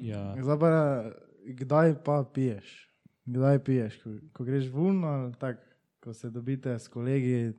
[0.03, 0.35] Ja.
[0.35, 0.69] Zdaj pa,
[1.47, 2.91] kdaj pa piješ?
[3.25, 4.01] Kdaj piješ?
[4.03, 5.63] Ko, ko greš ven, ali tako,
[6.03, 7.53] ko se dobite s kolegi.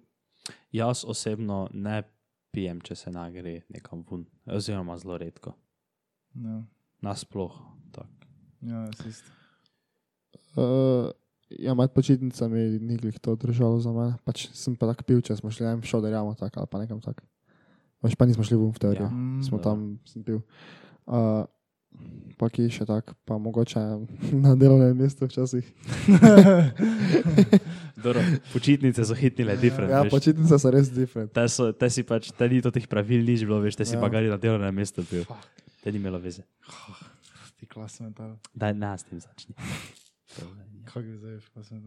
[0.68, 2.02] Jaz osebno ne
[2.52, 5.54] pijem, če se ne gre nekam ven, oziroma zelo redko.
[6.36, 6.60] Ja,
[7.00, 7.56] Nasploh.
[7.96, 8.28] tak.
[8.60, 9.30] ja isto.
[10.54, 11.08] Uh,
[11.48, 14.18] ja, med počitnicami ni glih to držalo za mene.
[14.24, 17.00] Pač sem pa tako pil, če smo šli ne vem, šoderjamo tak, ali pa nekam
[17.00, 17.24] tak.
[18.04, 19.06] Pač pa nismo šli v teorijo.
[19.06, 19.08] Ja.
[19.08, 19.16] Ja.
[19.16, 19.64] Mm, Smo dobro.
[19.64, 20.38] tam, pil.
[21.06, 21.48] Uh,
[22.36, 23.80] pa ki še tako, pa mogoče
[24.44, 25.64] na delovnem mestu včasih.
[27.96, 28.20] Dobro,
[28.52, 29.88] počitnice so hitnile, different.
[29.88, 30.10] Ja, veš.
[30.12, 31.32] počitnice so res different.
[31.32, 33.96] Te, so, te si pač, te ni to teh pravil, nič bilo, veš, te si
[33.96, 34.00] Ja.
[34.02, 35.24] pa gari na delovnem mestu bil.
[35.80, 36.44] Te ni imelo veze.
[37.56, 38.36] Ti klasno mental.
[38.52, 39.54] Daj, ne, s tem začni.
[40.84, 41.40] Kako bi zdaj?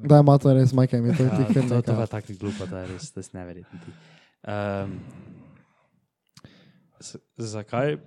[0.10, 1.96] Da ima to res, majke mi to Ja, ti to, to nekaj.
[1.96, 3.78] pa tako glupo, da je res, to je neverjetno.
[4.42, 4.98] Um,
[7.38, 7.98] zakaj?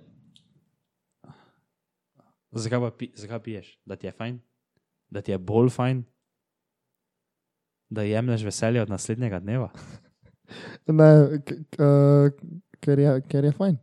[2.51, 3.79] Zakaj, pa pi, zakaj piješ?
[3.85, 4.39] Da ti je fajn?
[5.09, 6.03] Da ti je bolj fajn?
[7.89, 9.69] Da jemliš veselje od naslednjega dneva?
[10.87, 11.07] Ne,
[11.79, 12.27] uh,
[12.83, 13.77] ker, je, ker je fajn.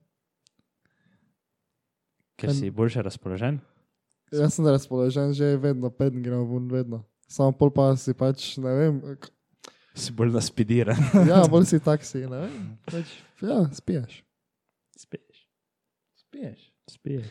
[2.36, 3.56] Ker si boljše razpoložen?
[4.32, 7.00] Jaz sem razpoložen že vedno, peden gremo ven, vedno.
[7.28, 9.00] Samo pol pa si pač, ne vem,
[9.98, 11.00] Si bolj naspidiran.
[11.28, 12.68] ja, bolj si taksi, ne vem.
[12.84, 14.20] Pač, ja, spiješ.
[14.98, 15.48] Spiješ.
[16.14, 16.72] Spiješ.
[16.90, 17.26] Spiješ.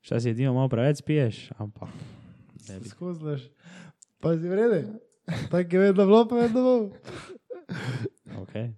[0.00, 1.88] Včasih edino malo preveč spiješ, ampak.
[2.88, 3.42] Skozlaš.
[4.20, 4.86] Pa si vrede.
[5.50, 6.90] Tako je vedno bilo, pa vedno bo.
[8.42, 8.72] Okay.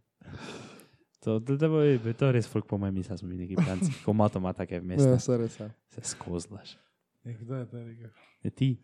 [1.20, 3.92] To, to, to, bo, bi to res folk po mojem misli, smo mi neki planci.
[4.04, 5.10] Ko ima take vmesne.
[5.10, 5.58] Ja, se res.
[5.94, 6.78] Se skozlaš.
[7.24, 8.10] Ja, Kdo je to rekel?
[8.42, 8.80] Ne ti.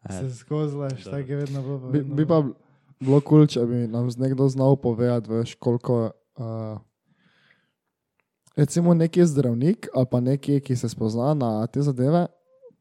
[0.00, 1.80] A, Se skozlaš, tako je vedno bilo.
[1.80, 2.42] pa Bi, bi pa
[3.00, 6.10] bilo kul, cool, če bi nam z nekdo znal povedati, veš, koliko.
[6.36, 6.80] Uh,
[8.56, 12.26] recimo neki zdravnik ali pa neki, ki se spozna na te zadeve,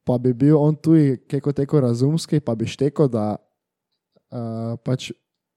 [0.03, 0.93] pa bi bil on tu,
[1.32, 5.11] kako teko razumski, pa bi šteko, da uh, pač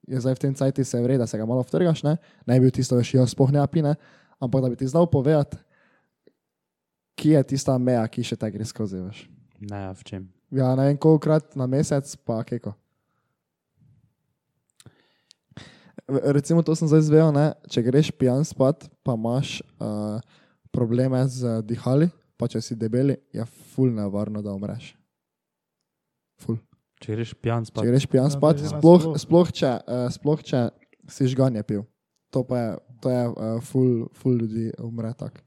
[0.07, 2.69] je zdaj v tem cajti se vre, da se ga malo vtrgaš, ne, ne bi
[2.69, 3.97] bil tisto, veš, jaz spoh ne apine,
[4.39, 5.59] ampak da bi ti znal povedati,
[7.19, 9.27] kje je tista meja, ki še te gre skozi, veš.
[9.61, 10.29] ne, a v čem.
[10.55, 12.77] Ja, ne vem, kolikrat na mesec, pa keko.
[15.57, 17.51] V- Recimo, to sem zdaj zvedel, ne?
[17.67, 20.23] če greš pijan spat, pa imaš uh,
[20.71, 22.07] probleme z dihali,
[22.39, 23.43] pa če si debeli, je
[23.75, 24.93] ful nevarno, da umreš.
[26.39, 26.61] Ful.
[27.03, 29.73] Če greš pijan Če spat, greš pijan Ja, to spat, je že sploh, sploh, če,
[29.83, 30.61] uh, sploh če
[31.11, 31.83] si žganje pil.
[32.31, 32.71] To pa je,
[33.03, 35.43] to je uh, ful, ful ljudi umre tako.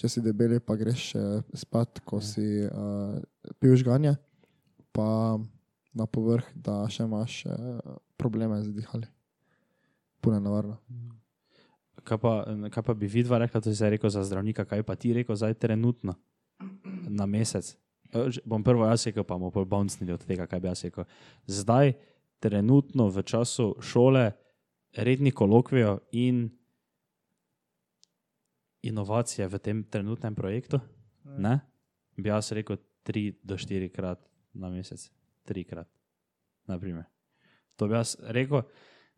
[0.00, 2.26] Če si debeli, pa greš uh, spat, ko Ja.
[2.26, 3.20] si uh,
[3.60, 4.16] pil žganje,
[4.96, 5.36] pa
[5.94, 9.12] na povrh, da še imaš uh, probleme z dihali.
[10.24, 10.78] Puno nevarno.
[12.04, 12.32] kaj pa,
[12.70, 15.36] kaj pa bi vidva rekla, to si zdaj rekel za zdravnika, kaj pa ti rekel
[15.36, 16.14] zdaj trenutno
[17.08, 17.76] na mesec.
[18.12, 21.04] E, Bom prvo jaz rekel, pa bomo bolj bouncnili od tega, kaj bi jaz rekel.
[21.46, 21.92] Zdaj,
[22.40, 24.32] trenutno v času šole,
[24.96, 26.48] redni kolokvijo in
[28.84, 30.80] inovacije v tem trenutnem projektu,
[31.24, 31.60] ne?
[32.16, 34.20] bi jaz rekel 3 do 4 krat
[34.54, 35.10] na mesec,
[35.44, 35.88] trikrat.
[36.68, 37.04] Naprimer.
[37.76, 38.62] To bi jaz rekel,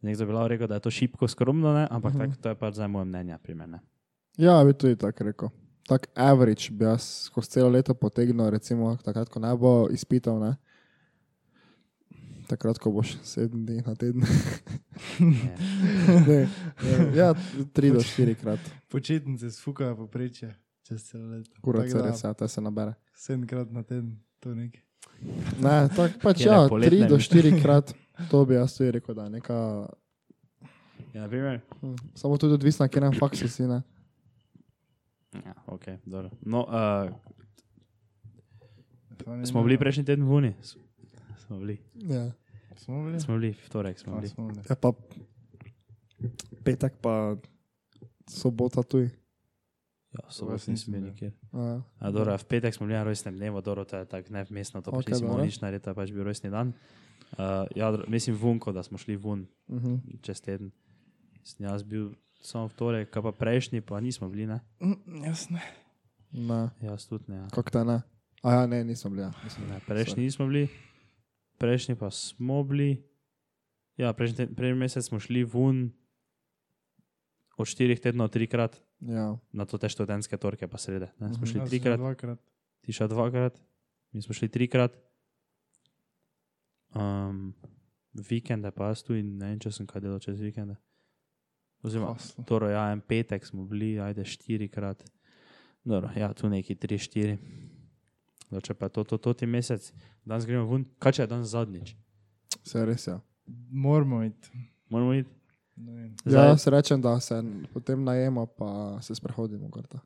[0.03, 1.87] nekdo bi lahko rekel, da je to šipko skromno, ne?
[1.91, 2.25] ampak uh Mhm.
[2.25, 2.35] -huh.
[2.35, 3.39] tak, to je pač zdaj moje mnenje.
[3.43, 3.81] Primer, ne?
[4.37, 5.49] Ja, bi tudi tako rekel.
[5.89, 10.57] Tak average bi jaz skozi celo leto potegnil, recimo takrat, ko ne bo izpitov, ne.
[12.47, 14.23] Takrat, ko boš sedem dni na teden.
[15.21, 16.49] Ne.
[16.83, 17.35] ne, ja,
[17.73, 18.61] tri do štiri krat.
[18.89, 21.51] Počitnice sfukajo poprečje čez celo leto.
[21.61, 22.95] Kurat Tako se da res, ja, to se nabere.
[23.15, 24.81] Sedemkrat na teden, to nekaj.
[25.61, 27.95] Ne, tako pač ja, tri do štiri krat,
[28.31, 29.89] to bi jaz tudi rekel, da je neka.
[31.15, 33.83] Ja, naprimer, hm, Samo tudi odvisno, na katerem faksu si, ne.
[35.35, 36.31] ja, okay, dobro.
[36.41, 37.13] no, uh,
[39.45, 40.53] smo bili prejšnji teden v Uni.
[41.47, 41.79] Smo bili.
[41.95, 42.31] Ja.
[42.77, 43.21] Smo bili?
[43.21, 44.29] Smo bili, v torek smo A, bili.
[44.29, 44.61] smo bili.
[44.71, 44.93] ja, pa
[46.65, 47.37] petek, pa
[48.29, 49.11] sobota tuj.
[50.17, 51.33] Ja, sobot Jaz nisem bil nisem nikjer.
[51.53, 54.83] A, A, dobro, v petek smo bili na rojstnem dnevu, dobro, to je tako nevmestno,
[54.83, 56.73] to pač Ok, nismo nič naredili, to je pač bil rojstni dan.
[57.29, 57.39] Uh,
[57.75, 59.95] ja, dro- mislim, vunko, da smo šli ven mhm.
[60.23, 60.71] čez teden.
[61.43, 62.11] Sem jaz bil
[62.41, 64.61] samo v torek, pa prejšnji, pa nismo bili, ne?
[64.81, 65.63] Mm, Jaz ne.
[66.33, 67.37] Ne, Jaz tudi ne.
[67.37, 67.49] Ja.
[67.49, 68.03] kako te ne?
[68.43, 69.23] A ja, ne, nisem bil.
[69.23, 69.31] Ja.
[69.31, 69.67] bil.
[69.67, 70.69] ne prejšnji nismo bili,
[71.59, 73.03] prejšnji pa smo bili.
[73.97, 75.91] Ja, prejšnji, prejšnji mesec smo šli ven
[77.57, 81.13] od štirih tednov trikrat, Ja, na to te študentske torke pa srede.
[81.19, 81.29] Ne?
[81.29, 81.47] Smo Mhm.
[81.47, 82.01] šli sem trikrat,
[82.81, 83.61] ti še dvakrat,
[84.13, 84.93] mi smo šli trikrat.
[86.95, 87.55] Um,
[88.13, 90.77] vikende pa jaz tu in ne vem, če sem kaj delal čez vikende.
[91.85, 92.45] Oziroma, Haslo.
[92.49, 95.05] torej, ja, en petek smo bili, ajde štirikrat.
[95.85, 97.37] Dobro, ja, tu neki tri, štiri.
[98.51, 99.93] No, če pa je to, to, to ti mesec,
[100.25, 101.95] danes gremo ven, kaj če je danes zadnjič?
[102.67, 103.21] se res ja.
[103.71, 104.51] Moramo iti.
[104.91, 105.31] Moramo iti.
[105.77, 106.15] Ne vem.
[106.25, 109.69] Ja, jaz rečem, da se potem najema, pa se sprehodimo.
[109.69, 110.01] gorta.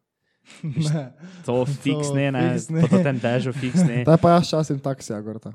[0.62, 1.12] Ne.
[1.46, 2.88] To fiks ne, ne, fiks ne.
[2.88, 4.02] to ten dežo fiks ne.
[4.02, 5.52] Zdaj pa jaz časim taksija, gorta.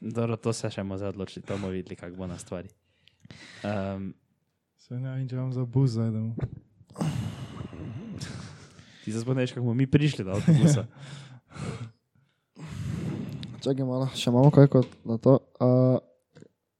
[0.00, 2.68] Dobro, to se še moramo odločiti, to bomo videli, kako bo na stvari.
[3.64, 4.14] Um,
[4.78, 6.34] Se ne vem, če vam za bus zajdemo.
[9.04, 10.86] ti se spomniš, kako bomo mi prišli do avtobusa.
[13.64, 15.38] Čakaj malo, še imamo kaj kot na to.
[15.58, 15.98] Uh,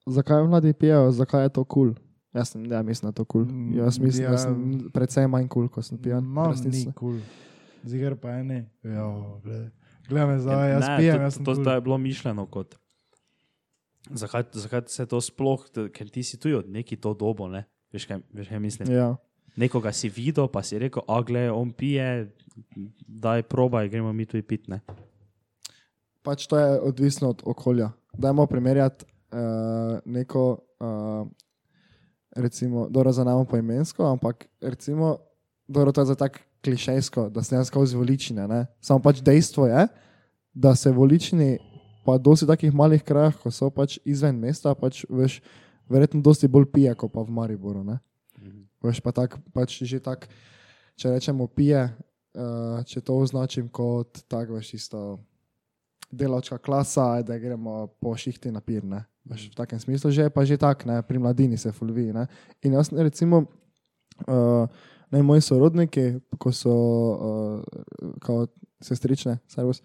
[0.06, 1.92] zakaj mladi pijejo, zakaj je to kul?
[1.92, 2.04] Cool?
[2.34, 3.44] Jaz sem, ja, mislim, da je to kul.
[3.44, 3.56] Cool.
[3.56, 4.30] Mm, Jaz mislim, ja.
[4.30, 4.42] da ja.
[4.46, 6.24] sem precej manj kul, ko sem pijan.
[6.24, 6.86] No, resnici.
[6.86, 7.18] ni kul.
[7.84, 8.60] Zigar pa je ne.
[8.84, 9.08] Ja,
[9.42, 9.70] gled.
[10.08, 11.64] Gledaj me zdaj, jaz Ne, pijem, to, jaz sem to, cool.
[11.64, 12.78] to je bilo mišljeno kot.
[14.10, 17.66] Zakaj, zakaj se to sploh, ker ti si tu od neki to dobo, ne?
[17.92, 18.92] Veš, kaj, veš, kaj mislim?
[18.92, 19.16] Ja,
[19.58, 22.30] Nekoga si videl, pa si rekel, a gled, on pije,
[23.08, 24.80] daj probaj, gremo mi tu pit, ne?
[26.28, 27.90] pač to je odvisno od okolja.
[28.18, 31.28] Dajmo primerjati uh, neko, uh,
[32.36, 35.16] recimo, dobro za nami poimensko, ampak recimo,
[35.68, 38.48] dobro, to je za tako klišejsko, da se ne skozi voličine.
[38.48, 38.66] Ne?
[38.80, 39.86] Samo pač dejstvo je,
[40.52, 41.58] da se voličini,
[42.08, 45.42] pa dosti takih malih krajah, ko so pač izven mesta, pač veš,
[45.92, 47.84] verjetno dosti bolj pije, kot pa v Mariboru.
[47.84, 47.98] Ne?
[48.80, 50.24] Veš pa tak, pač že tak,
[50.96, 55.20] če rečemo pije, uh, če to označim kot tak, veš, isto
[56.08, 58.88] delavčka klasa, da gremo po šihti na pir.
[58.88, 59.04] Ne?
[59.28, 61.02] Veš, v takem smislu že je pa že tak, ne?
[61.04, 62.08] pri mladini se fulvi.
[62.16, 62.24] Ne?
[62.64, 63.44] In jaz recimo,
[64.24, 64.64] uh,
[65.12, 68.48] ne moji sorodniki, ko so uh, kao
[68.80, 69.84] sestrične, servus.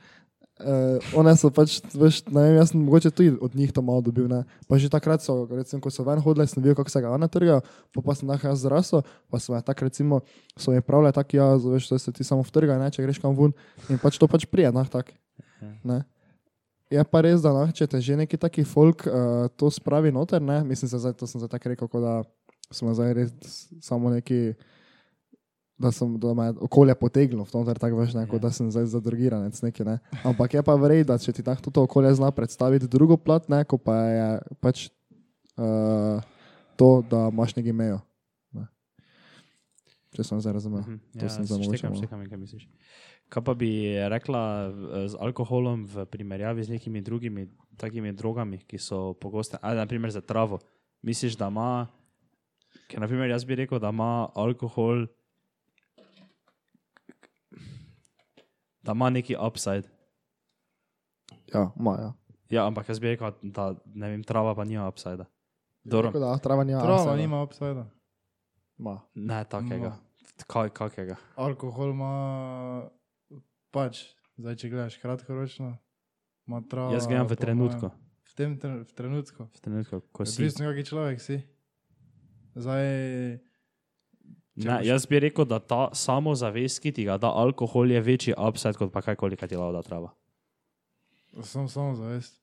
[0.62, 4.04] Uh, one so pač, veš, ne vem, jaz sem mogoče tudi od njih to malo
[4.06, 4.28] dobil.
[4.30, 4.43] Ne?
[4.70, 7.26] Pa že takrat so, recimo, ko so ven hodili, sem videl, kako se ga ona
[7.26, 7.58] trga,
[7.89, 9.01] pa, pa sem lahko jaz zrasel,
[9.34, 10.22] pa so me tako, recimo,
[10.54, 13.34] so mi pravili, tako ja, veš, to se ti samo vtrga, ne, če greš kam
[13.34, 13.58] ven.
[13.89, 15.10] In pač to pač prije, nah, tak.
[15.82, 16.04] Ne?
[16.93, 20.38] Je pa res, da nah, če te že neki taki folk uh, to spravi noter,
[20.38, 20.62] ne?
[20.62, 22.22] mislim, se zdaj, to sem zdaj tako rekel, da
[22.70, 23.34] smo zdaj res
[23.82, 24.54] samo neki,
[25.78, 26.95] da sem da me je okolje
[27.65, 29.99] ter tako veš, ne, kot da sem zdaj zadrugiranec neki, ne.
[30.24, 33.63] Ampak je pa vrej, da če ti tako to okolje zna predstaviti drugo plat, ne,
[33.63, 34.28] ko pa je
[34.59, 34.88] pač
[35.57, 36.21] uh,
[36.76, 37.99] to, da imaš neki mejo.
[38.51, 38.67] Ne.
[40.11, 40.82] Če sem zdaj razumel.
[40.82, 42.67] Mhm, To sem zdaj mogoče štekam, kaj misliš.
[43.30, 48.78] Kaj pa bi rekla v- z alkoholom v primerjavi z nekimi drugimi takimi drogami, ki
[48.78, 50.59] so pogoste, ali naprimer za travo?
[51.01, 51.88] Misliš, da ima,
[52.88, 55.07] ker naprimer jaz bi rekel, da ima alkohol,
[58.84, 59.89] da ima neki upside.
[61.47, 62.13] Ja, ima, ja.
[62.51, 65.25] Ja, ampak jaz bi rekel, da ne vem, trava pa nima upside.
[65.84, 66.79] Dobro, Tako da, trava nima.
[66.79, 67.15] Trava upside-a.
[67.17, 67.86] nima obsajda.
[68.77, 69.01] Ma.
[69.15, 69.95] ne takega.
[70.47, 71.15] Kaj, kakega?
[71.36, 72.89] Alkohol ima
[73.71, 74.03] pač,
[74.36, 75.77] zdaj če gledaš kratkoročno,
[76.47, 76.93] ima trava.
[76.93, 77.91] Jaz gledam v po mojem- trenutku.
[78.23, 79.43] V tem tre- v trenutku.
[79.45, 80.31] V trenutku, ko si.
[80.36, 81.38] Odvisno, kaki človek si.
[82.55, 82.86] Zdaj,
[84.56, 88.78] Ne, jaz bi rekel, da ta samozavest, ki ti ga da alkohol, je večji upside
[88.78, 90.14] kot pa kajkoli, kaj ti da trava.
[91.41, 92.41] samo samo zavest.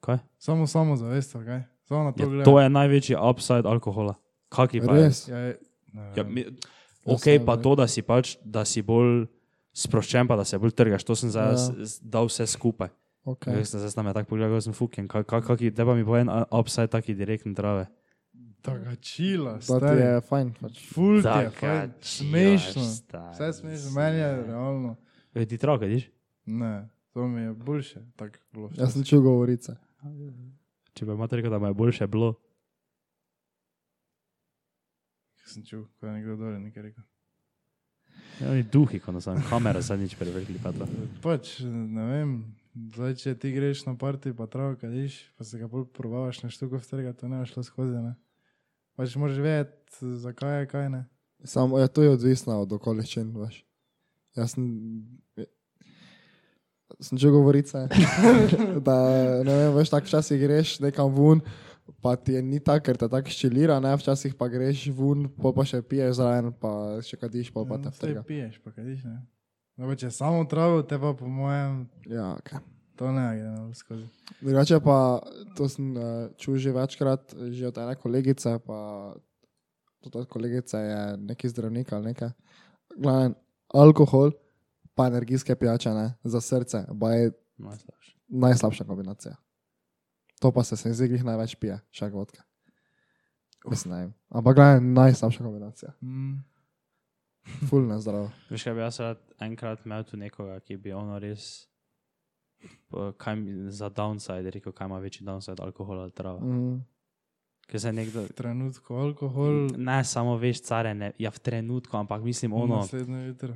[0.00, 0.18] Kaj?
[0.38, 1.62] Samo samo zavest, kaj?
[1.84, 2.44] Samo na to Ja, gledam.
[2.44, 4.14] to je največji upside alkohola.
[4.48, 5.04] Kaki pa je?
[5.04, 5.28] Res?
[5.28, 5.58] Ja, je,
[5.92, 9.26] ne, Ja, mi, Ja, ok, sem, pa to, da si pač, da si bolj
[9.74, 11.54] sproščen, pa da se bolj trgaš, to sem zdaj Ja.
[11.54, 11.86] ja.
[12.02, 12.88] dal vse skupaj.
[13.24, 13.64] Okay.
[13.64, 16.16] Sem zdaj na me tako pogledal, sem fucking, kak, kak, kaki, da pa mi bo
[16.16, 17.86] en upside taki direktni trave.
[18.62, 20.00] Taka čila, stari.
[20.00, 20.52] je fajn.
[20.60, 20.82] Pač.
[20.94, 22.82] Ful ti je, fajn, smešno.
[23.32, 24.96] Vse smešno, meni je realno.
[25.34, 26.10] Ej, ti trava, vidiš?
[26.46, 28.00] Ne, to mi je boljše.
[28.16, 29.74] tako bilo Jaz sem čul govorice.
[30.94, 32.34] Če bi imate rekel, da mu je boljše bilo.
[35.44, 37.04] Sem čul, ko je nekdo dol nekaj rekel.
[38.40, 40.86] Ja, oni duhi, ko nas kamera zadnjič prevrgli, pa to.
[41.22, 42.34] Pač, ne vem,
[42.94, 46.50] zdaj, če ti greš na parti, pa travo kadiš, pa se ga bolj probavaš na
[46.50, 47.98] štuko vtrga, to ne bo šlo skozi.
[47.98, 48.14] Ne?
[48.96, 51.02] Pač moraš vedeti, zakaj je kaj ne.
[51.44, 53.62] Samo ja, to je odvisno od okoliščin, veš.
[54.36, 54.66] Jaz sem,
[57.00, 57.86] sem že govorice,
[58.86, 58.96] da
[59.44, 61.42] ne vem, veš, tako včasih greš nekam ven,
[62.04, 65.56] pa ti je ni tako, ker te tako ščelira, ne, včasih pa greš ven, pol
[65.56, 68.22] pa še piješ zraven, pa še kadiš, pol pa te vtrga.
[68.28, 69.18] piješ, pa kadiš, ne.
[69.76, 72.60] No, pa če samo travo, te pa po mojem, Ja, okay.
[72.96, 74.06] To ne gre na skozi.
[74.40, 75.20] Drugače pa,
[75.56, 79.12] to sem uh, čul že večkrat, že od ene kolegice, pa
[80.00, 82.30] tudi od kolegice je neki zdravnik ali nekaj.
[82.96, 83.34] Glavno,
[83.74, 84.30] alkohol
[84.94, 88.16] pa energijske pijače, ne, za srce, pa je Najslabše.
[88.28, 89.36] najslabša kombinacija.
[90.40, 92.42] To pa se se zdi, jih največ pije, še vodka.
[93.70, 94.12] Mislim.
[94.28, 95.92] Ampak glavno, najslabša kombinacija.
[96.02, 96.42] Mm.
[97.68, 98.30] Ful ne zdravo.
[98.50, 101.68] Veš, kaj bi jaz rad enkrat imel tu nekoga, ki bi ono res,
[103.14, 103.36] kaj
[103.68, 106.40] za downside rekel, kaj ima večji downside, alkohol ali trava.
[106.40, 106.80] Mm.
[107.62, 112.22] Ker se nekdo, V trenutku alkohol, ne samo veš, care, ne, ja v trenutku, ampak
[112.22, 113.54] mislim ono, naslednjo jutro.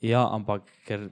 [0.00, 1.10] ja, ampak ker.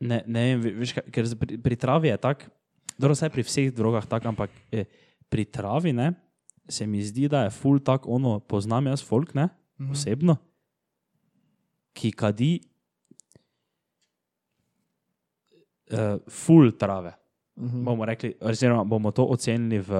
[0.00, 2.50] Ne, ne vem, ve- veš, ker pri, pri travi je tako,
[2.94, 4.84] dobro, vse pri vseh drogah tako, ampak eh,
[5.24, 6.12] pri travi ne,
[6.66, 9.90] se mi zdi, da je full tak ono, poznam jaz folk, ne, Mhm.
[9.90, 10.36] osebno,
[11.92, 12.60] ki kadi
[15.92, 17.12] uh, full trave.
[17.56, 17.84] Mhm.
[17.84, 19.90] Bomo rekli, oziroma bomo to ocenili v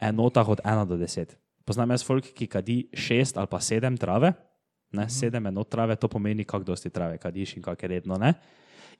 [0.00, 1.36] enotah od 1 do 10.
[1.64, 4.32] Poznam jaz folk, ki kadi 6 ali pa 7 trave,
[4.92, 8.16] ne, 7 enot trave, to pomeni, kako dosti trave kadiš in kako je redno.
[8.18, 8.34] Ne?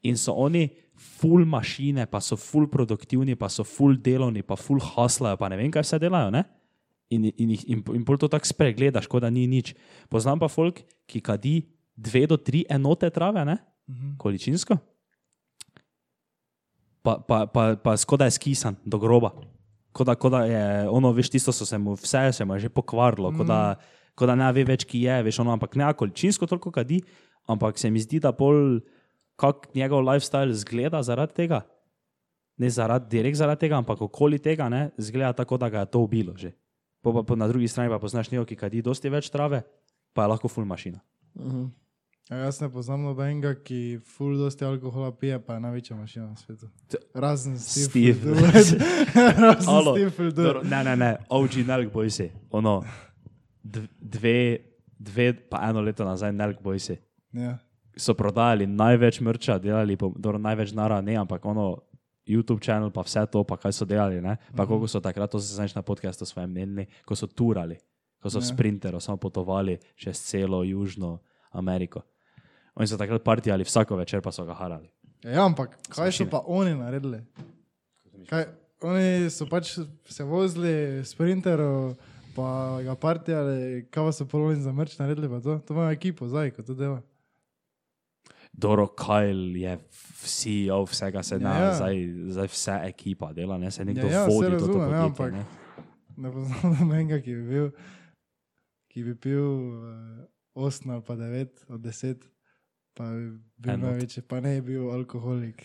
[0.03, 4.81] In so oni full mašine, pa so full produktivni, pa so full delovni, pa full
[4.81, 6.31] haslajo, pa ne vem, kaj vse delajo.
[6.31, 6.45] Ne?
[7.11, 9.75] In, in, jih- in, in pol to tako spregledaš, kot da ni nič.
[10.09, 10.81] Poznam pa folk,
[11.11, 11.67] ki kadi
[11.99, 13.59] 2 do 3 enote trave, ne?
[13.91, 14.15] Mhm.
[14.23, 14.77] količinsko,
[17.03, 19.33] pa, pa, pa, pa skoraj je skisan do groba.
[19.93, 22.67] Kot da, ko da je ono, veš, tisto so se mu vse se mu je
[22.67, 23.39] že pokvarilo, mm.
[23.39, 23.61] kot da,
[24.15, 27.01] ko da ne ve več, ki je, veš, ono, ampak ne količinsko toliko kadi,
[27.51, 28.79] ampak se mi zdi, da pol,
[29.41, 31.65] kak njegov lifestyle zgleda zaradi tega.
[32.61, 36.05] Ne zaradi, direkt zaradi tega, ampak okoli tega ne, zgleda tako, da ga je to
[36.05, 36.53] ubilo že.
[37.01, 39.63] Po, pa, po, na drugi strani pa poznaš nekaj, ki kadi dosti več trave,
[40.13, 41.01] pa je lahko full mašina.
[41.35, 41.63] Mhm.
[41.65, 41.90] Ja,
[42.37, 46.69] jaz ne poznam nobenega, ki ful dosti alkohola pije, pa je največja mašina na svetu.
[47.15, 48.15] Razen Steve.
[48.15, 48.35] Steve.
[49.45, 50.31] Razen Alo, Steve.
[50.31, 52.31] Dobro, Ne, ne, ne, OG Nelk Boysi.
[52.51, 52.85] Ono,
[53.65, 54.57] dv- dve,
[54.91, 56.97] dve, pa eno leto nazaj, Nelk Boysi.
[57.33, 57.59] Ja.
[57.97, 61.77] So prodajali največ mrča, delali po, dobro, največ nara, ne, ampak ono,
[62.27, 64.37] YouTube kanal, pa vse to, pa kaj so delali, ne.
[64.57, 67.75] Pa koliko so takrat, to se znaš na podkastu svojem menili, ko so turali,
[68.23, 68.47] ko so v Ja.
[68.47, 71.19] sprinteru samo potovali čez celo Južno
[71.51, 72.03] Ameriko.
[72.81, 74.89] Oni so takrat partijali vsako večer, pa so ga harali.
[75.23, 77.19] Ja, ampak kaj so pa oni naredili?
[78.25, 78.47] Kaj,
[78.83, 79.75] oni so pač
[80.09, 80.73] se vozili
[81.05, 81.93] sprinterov,
[82.33, 82.49] pa
[82.81, 86.51] ga partijali, kaj pa so polovni za mrč naredili, pa to, to imajo ekipo zdaj,
[86.51, 87.03] ko to dela.
[88.53, 89.77] Doro Kajl je
[90.25, 91.75] CEO vsega, se da, Ja, ja, ja.
[91.75, 92.01] zdaj,
[92.31, 95.05] zdaj vse ekipa dela, ne se nekdo Ja, ja, ja, vodi saj to razumem, ja,
[95.05, 95.45] ampak- ne.
[96.17, 97.71] Ne poznam nobenega, ki bi bil,
[98.89, 102.27] ki bi pil uh, 8 ali pa 9 od 10,
[102.95, 103.27] pa bi
[103.57, 103.85] bil Enot.
[103.91, 105.63] največji, pa ne bi bil alkoholik.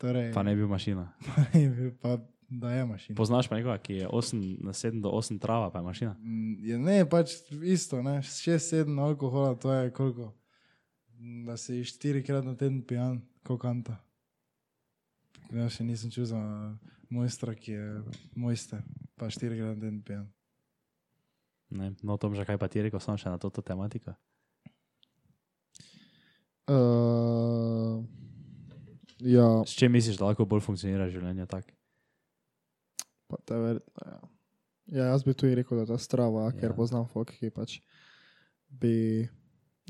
[0.00, 1.12] Torej, Pa ne bi bil mašina.
[1.26, 2.16] pa ne bi bil, pa
[2.48, 3.16] da je mašina.
[3.16, 6.12] Poznaš pa nekoga, ki je 8, na 7 do 8 trava, pa je mašina.
[6.18, 10.32] Mm, Je, ne, pač isto, ne, 6-7 alkohola, to je koliko.
[11.44, 14.00] Da si štirikrat na teden pijan, kot kanta.
[15.52, 16.40] Ja, še nisem čutil za
[17.10, 17.86] mojstra, ki je
[18.34, 18.80] mojster,
[19.20, 20.26] pa štirikrat na teden pijan.
[21.70, 21.92] Ne?
[22.02, 24.16] No, Tom, že kaj pa ti rekel, sem še na to, to tematiko.
[26.70, 28.04] Uh,
[29.26, 31.74] ja, S čim misliš, da lahko bolj funkcionira življenje tako?
[33.30, 34.06] pa te verjetno.
[34.06, 34.20] Ja.
[34.86, 36.56] ja, jaz bi tudi rekel, da je ta strava, ja.
[36.60, 37.78] ker poznam folk, ki pač
[38.82, 39.28] bi.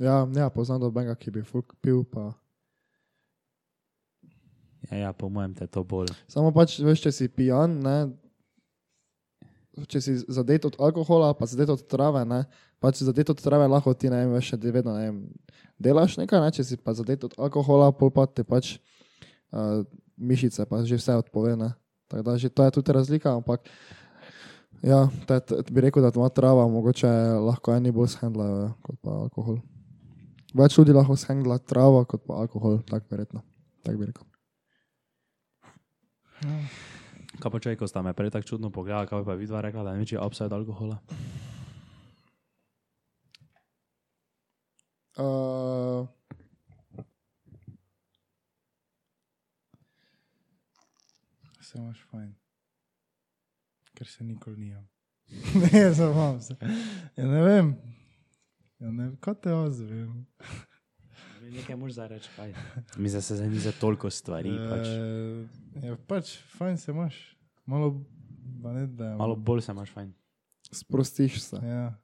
[0.00, 2.04] Ja, ja poznam dobenega, ki bi folk pil.
[2.08, 2.30] Pa.
[4.90, 6.12] Ja, ja, po mojem te to bolj.
[6.30, 7.96] Samo pač, veš, če si pijan, ne,
[9.88, 12.44] če si zadet od alkohola, pa zadet od trave, ne,
[12.82, 15.18] pač zadet od trave lahko ti, ne vem, veš, še vedno, ne vem,
[15.80, 18.76] delaš nekaj, ne, če si pa zadet od alkohola, pol pa ti pač
[19.52, 19.86] uh,
[20.20, 21.72] mišice, pa že vse odpove, ne.
[22.10, 23.70] Tako da že to je tudi razlika, ampak
[24.82, 27.08] ja, te, bi rekel, da ima trava, mogoče
[27.46, 29.60] lahko eni bolj shendlajo ja, kot pa alkohol.
[30.56, 33.44] Več ljudi lahko shendla travo kot pa alkohol, tako verjetno.
[33.86, 34.26] Tak bi rekel.
[37.40, 39.94] Kaj pa če, ko sta me prej tako čudno pogledala, kaj pa vidva rekla, da
[39.94, 40.98] je večji upside alkohola?
[45.20, 46.08] Uh,
[51.60, 52.34] Vse imaš fajn.
[53.94, 54.88] ker se nikoli nijam.
[55.72, 56.56] ne, zavam se.
[57.16, 57.76] Ja, ne vem.
[58.78, 60.26] Ja, ne, kaj te ozvem?
[61.40, 62.54] Nekaj moraš zdaj reči, kaj.
[62.96, 64.50] Mislim, da se zdaj ni za toliko stvari.
[64.70, 64.86] Pač.
[64.86, 67.36] E, ja, pač, fajn se imaš.
[67.66, 68.04] Malo,
[68.62, 70.12] ne, da, Malo bolj se imaš fajn.
[70.72, 71.56] Sprostiš se.
[71.62, 71.94] Ja.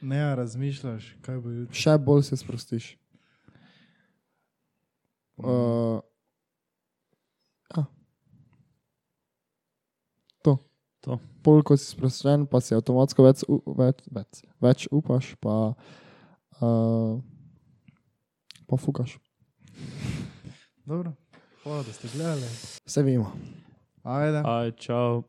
[0.00, 1.76] Ne, a razmišljaš, kaj bo jutri.
[1.76, 2.88] Še bolj se sprostiš.
[5.36, 6.00] Uh,
[7.76, 7.84] ja.
[10.42, 10.56] To.
[11.04, 11.20] To.
[11.44, 13.44] Pol, ko si sproščen, pa si avtomatsko več,
[14.08, 15.56] več, več upaš, pa,
[16.60, 17.18] uh,
[18.66, 19.18] pa fukaš.
[20.84, 21.12] Dobro,
[21.62, 22.46] hvala, da ste gledali.
[22.86, 23.32] Vse vemo.
[24.02, 24.42] Ajde.
[24.44, 25.22] Aj, čau.